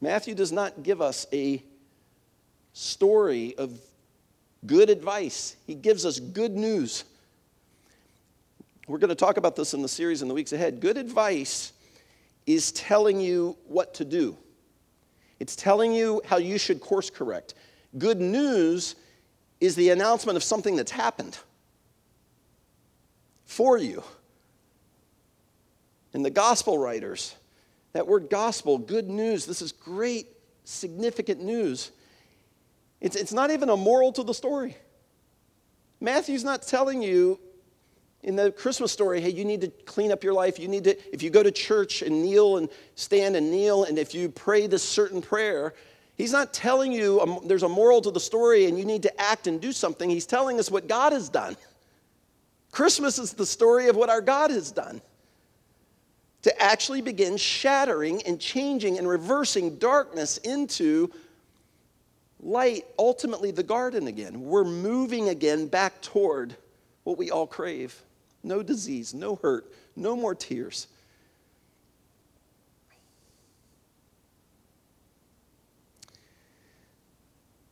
Matthew 0.00 0.34
does 0.34 0.52
not 0.52 0.82
give 0.82 1.00
us 1.00 1.26
a 1.32 1.62
story 2.72 3.54
of 3.58 3.80
good 4.66 4.90
advice, 4.90 5.56
he 5.66 5.74
gives 5.74 6.04
us 6.04 6.18
good 6.18 6.56
news. 6.56 7.04
We're 8.88 8.96
going 8.96 9.10
to 9.10 9.14
talk 9.14 9.36
about 9.36 9.54
this 9.54 9.74
in 9.74 9.82
the 9.82 9.88
series 9.88 10.22
in 10.22 10.28
the 10.28 10.34
weeks 10.34 10.54
ahead. 10.54 10.80
Good 10.80 10.96
advice 10.96 11.74
is 12.46 12.72
telling 12.72 13.20
you 13.20 13.54
what 13.66 13.92
to 13.94 14.04
do, 14.04 14.36
it's 15.38 15.54
telling 15.54 15.92
you 15.92 16.22
how 16.24 16.38
you 16.38 16.58
should 16.58 16.80
course 16.80 17.10
correct. 17.10 17.54
Good 17.98 18.20
news 18.20 18.96
is 19.60 19.76
the 19.76 19.90
announcement 19.90 20.36
of 20.36 20.42
something 20.42 20.74
that's 20.74 20.90
happened 20.90 21.38
for 23.44 23.76
you. 23.76 24.02
And 26.14 26.24
the 26.24 26.30
gospel 26.30 26.78
writers, 26.78 27.34
that 27.92 28.06
word 28.06 28.30
gospel, 28.30 28.78
good 28.78 29.08
news, 29.08 29.44
this 29.46 29.60
is 29.60 29.72
great, 29.72 30.26
significant 30.64 31.42
news. 31.42 31.90
It's, 33.00 33.16
it's 33.16 33.32
not 33.32 33.50
even 33.50 33.68
a 33.68 33.76
moral 33.76 34.12
to 34.12 34.22
the 34.22 34.34
story. 34.34 34.76
Matthew's 36.00 36.44
not 36.44 36.62
telling 36.62 37.02
you 37.02 37.38
in 38.28 38.36
the 38.36 38.52
Christmas 38.52 38.92
story, 38.92 39.22
hey, 39.22 39.30
you 39.30 39.42
need 39.42 39.62
to 39.62 39.68
clean 39.86 40.12
up 40.12 40.22
your 40.22 40.34
life. 40.34 40.58
You 40.58 40.68
need 40.68 40.84
to, 40.84 41.14
if 41.14 41.22
you 41.22 41.30
go 41.30 41.42
to 41.42 41.50
church 41.50 42.02
and 42.02 42.22
kneel 42.22 42.58
and 42.58 42.68
stand 42.94 43.36
and 43.36 43.50
kneel, 43.50 43.84
and 43.84 43.98
if 43.98 44.14
you 44.14 44.28
pray 44.28 44.66
this 44.66 44.86
certain 44.86 45.22
prayer, 45.22 45.72
he's 46.14 46.30
not 46.30 46.52
telling 46.52 46.92
you 46.92 47.40
there's 47.46 47.62
a 47.62 47.68
moral 47.70 48.02
to 48.02 48.10
the 48.10 48.20
story 48.20 48.66
and 48.66 48.78
you 48.78 48.84
need 48.84 49.02
to 49.04 49.18
act 49.20 49.46
and 49.46 49.62
do 49.62 49.72
something. 49.72 50.10
He's 50.10 50.26
telling 50.26 50.58
us 50.58 50.70
what 50.70 50.86
God 50.86 51.14
has 51.14 51.30
done. 51.30 51.56
Christmas 52.70 53.18
is 53.18 53.32
the 53.32 53.46
story 53.46 53.88
of 53.88 53.96
what 53.96 54.10
our 54.10 54.20
God 54.20 54.50
has 54.50 54.72
done 54.72 55.00
to 56.42 56.62
actually 56.62 57.00
begin 57.00 57.38
shattering 57.38 58.20
and 58.26 58.38
changing 58.38 58.98
and 58.98 59.08
reversing 59.08 59.76
darkness 59.76 60.36
into 60.36 61.10
light, 62.40 62.84
ultimately 62.98 63.52
the 63.52 63.62
garden 63.62 64.06
again. 64.06 64.42
We're 64.42 64.64
moving 64.64 65.30
again 65.30 65.66
back 65.66 66.02
toward 66.02 66.54
what 67.04 67.16
we 67.16 67.30
all 67.30 67.46
crave 67.46 68.02
no 68.42 68.62
disease, 68.62 69.14
no 69.14 69.36
hurt, 69.36 69.72
no 69.96 70.16
more 70.16 70.34
tears. 70.34 70.86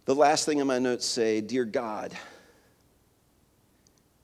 The 0.07 0.15
last 0.15 0.47
thing 0.47 0.59
in 0.59 0.67
my 0.67 0.79
notes 0.79 1.05
say, 1.05 1.41
Dear 1.41 1.65
God, 1.65 2.15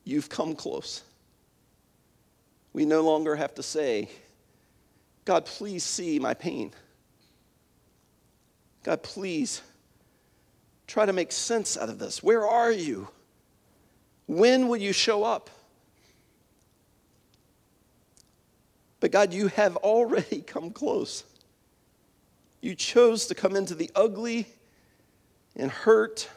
you've 0.05 0.29
come 0.29 0.55
close. 0.55 1.03
We 2.73 2.87
no 2.87 3.03
longer 3.03 3.37
have 3.37 3.55
to 3.57 3.63
say, 3.63 4.09
God, 5.25 5.45
please 5.45 5.85
see 5.85 6.19
my 6.19 6.35
pain. 6.35 6.73
God, 8.83 9.03
please 9.03 9.61
try 10.87 11.07
to 11.07 11.13
make 11.13 11.33
sense 11.33 11.77
out 11.77 11.89
of 11.89 11.99
this. 11.99 12.23
Where 12.23 12.47
are 12.47 12.73
you? 12.73 13.09
When 14.27 14.69
will 14.69 14.79
you 14.79 14.93
show 14.93 15.25
up? 15.25 15.51
But 19.03 19.11
God, 19.11 19.33
you 19.35 19.49
have 19.49 19.77
already 19.79 20.41
come 20.47 20.71
close. 20.71 21.25
You 22.61 22.77
chose 22.77 23.27
to 23.27 23.35
come 23.35 23.57
into 23.57 23.75
the 23.75 23.91
ugly 23.97 24.47
and 25.57 25.73
hurt 25.73 26.31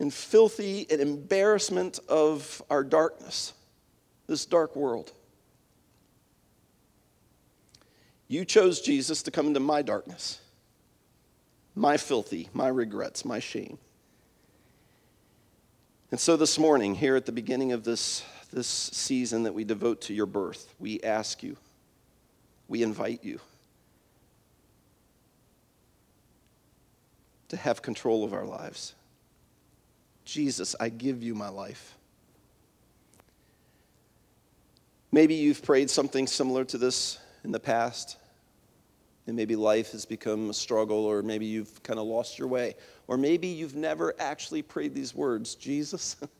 and 0.00 0.12
filthy 0.12 0.86
and 0.90 0.98
embarrassment 0.98 1.98
of 2.08 2.62
our 2.70 2.82
darkness, 2.82 3.52
this 4.26 4.46
dark 4.46 4.74
world. 4.74 5.12
You 8.28 8.46
chose 8.46 8.80
Jesus 8.80 9.22
to 9.24 9.30
come 9.30 9.48
into 9.48 9.60
my 9.60 9.82
darkness, 9.82 10.40
my 11.74 11.98
filthy, 11.98 12.48
my 12.54 12.68
regrets, 12.68 13.26
my 13.26 13.40
shame. 13.40 13.76
And 16.10 16.18
so 16.18 16.38
this 16.38 16.58
morning, 16.58 16.94
here 16.94 17.14
at 17.14 17.26
the 17.26 17.32
beginning 17.32 17.72
of 17.72 17.84
this 17.84 18.24
this 18.52 18.66
season 18.66 19.44
that 19.44 19.54
we 19.54 19.64
devote 19.64 20.02
to 20.02 20.14
your 20.14 20.26
birth, 20.26 20.74
we 20.78 21.00
ask 21.02 21.42
you, 21.42 21.56
we 22.68 22.82
invite 22.82 23.24
you 23.24 23.40
to 27.48 27.56
have 27.56 27.82
control 27.82 28.24
of 28.24 28.32
our 28.32 28.44
lives. 28.44 28.94
Jesus, 30.24 30.74
I 30.80 30.88
give 30.88 31.22
you 31.22 31.34
my 31.34 31.48
life. 31.48 31.94
Maybe 35.12 35.34
you've 35.34 35.62
prayed 35.62 35.88
something 35.88 36.26
similar 36.26 36.64
to 36.64 36.78
this 36.78 37.18
in 37.44 37.52
the 37.52 37.60
past, 37.60 38.16
and 39.26 39.36
maybe 39.36 39.54
life 39.54 39.92
has 39.92 40.04
become 40.04 40.50
a 40.50 40.54
struggle, 40.54 41.04
or 41.04 41.22
maybe 41.22 41.46
you've 41.46 41.82
kind 41.82 41.98
of 41.98 42.06
lost 42.06 42.38
your 42.38 42.48
way, 42.48 42.74
or 43.06 43.16
maybe 43.16 43.46
you've 43.46 43.76
never 43.76 44.14
actually 44.18 44.62
prayed 44.62 44.94
these 44.94 45.14
words 45.14 45.54
Jesus. 45.54 46.16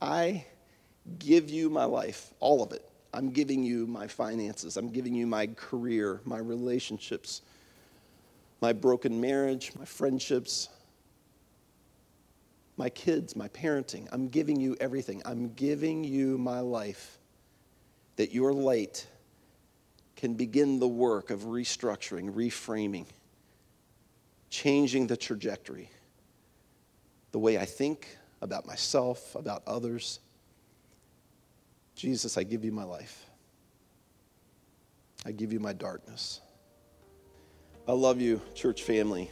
I 0.00 0.46
give 1.18 1.50
you 1.50 1.70
my 1.70 1.84
life, 1.84 2.32
all 2.40 2.62
of 2.62 2.72
it. 2.72 2.84
I'm 3.12 3.30
giving 3.30 3.62
you 3.62 3.86
my 3.86 4.08
finances. 4.08 4.76
I'm 4.76 4.90
giving 4.90 5.14
you 5.14 5.26
my 5.26 5.46
career, 5.46 6.20
my 6.24 6.38
relationships, 6.38 7.42
my 8.60 8.72
broken 8.72 9.20
marriage, 9.20 9.72
my 9.78 9.84
friendships, 9.84 10.68
my 12.76 12.90
kids, 12.90 13.36
my 13.36 13.48
parenting. 13.48 14.08
I'm 14.10 14.28
giving 14.28 14.60
you 14.60 14.76
everything. 14.80 15.22
I'm 15.24 15.52
giving 15.54 16.02
you 16.02 16.38
my 16.38 16.60
life 16.60 17.18
that 18.16 18.32
your 18.32 18.52
light 18.52 19.06
can 20.16 20.34
begin 20.34 20.80
the 20.80 20.88
work 20.88 21.30
of 21.30 21.42
restructuring, 21.42 22.32
reframing, 22.34 23.06
changing 24.50 25.06
the 25.06 25.16
trajectory, 25.16 25.90
the 27.32 27.38
way 27.38 27.58
I 27.58 27.64
think, 27.64 28.16
about 28.44 28.66
myself, 28.66 29.34
about 29.34 29.62
others. 29.66 30.20
Jesus, 31.96 32.36
I 32.36 32.42
give 32.42 32.62
you 32.62 32.72
my 32.72 32.84
life. 32.84 33.24
I 35.24 35.32
give 35.32 35.52
you 35.52 35.58
my 35.58 35.72
darkness. 35.72 36.40
I 37.88 37.92
love 37.92 38.20
you, 38.20 38.42
church 38.54 38.82
family, 38.82 39.30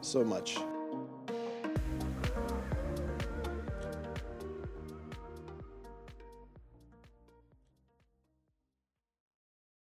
so 0.00 0.22
much. 0.24 0.58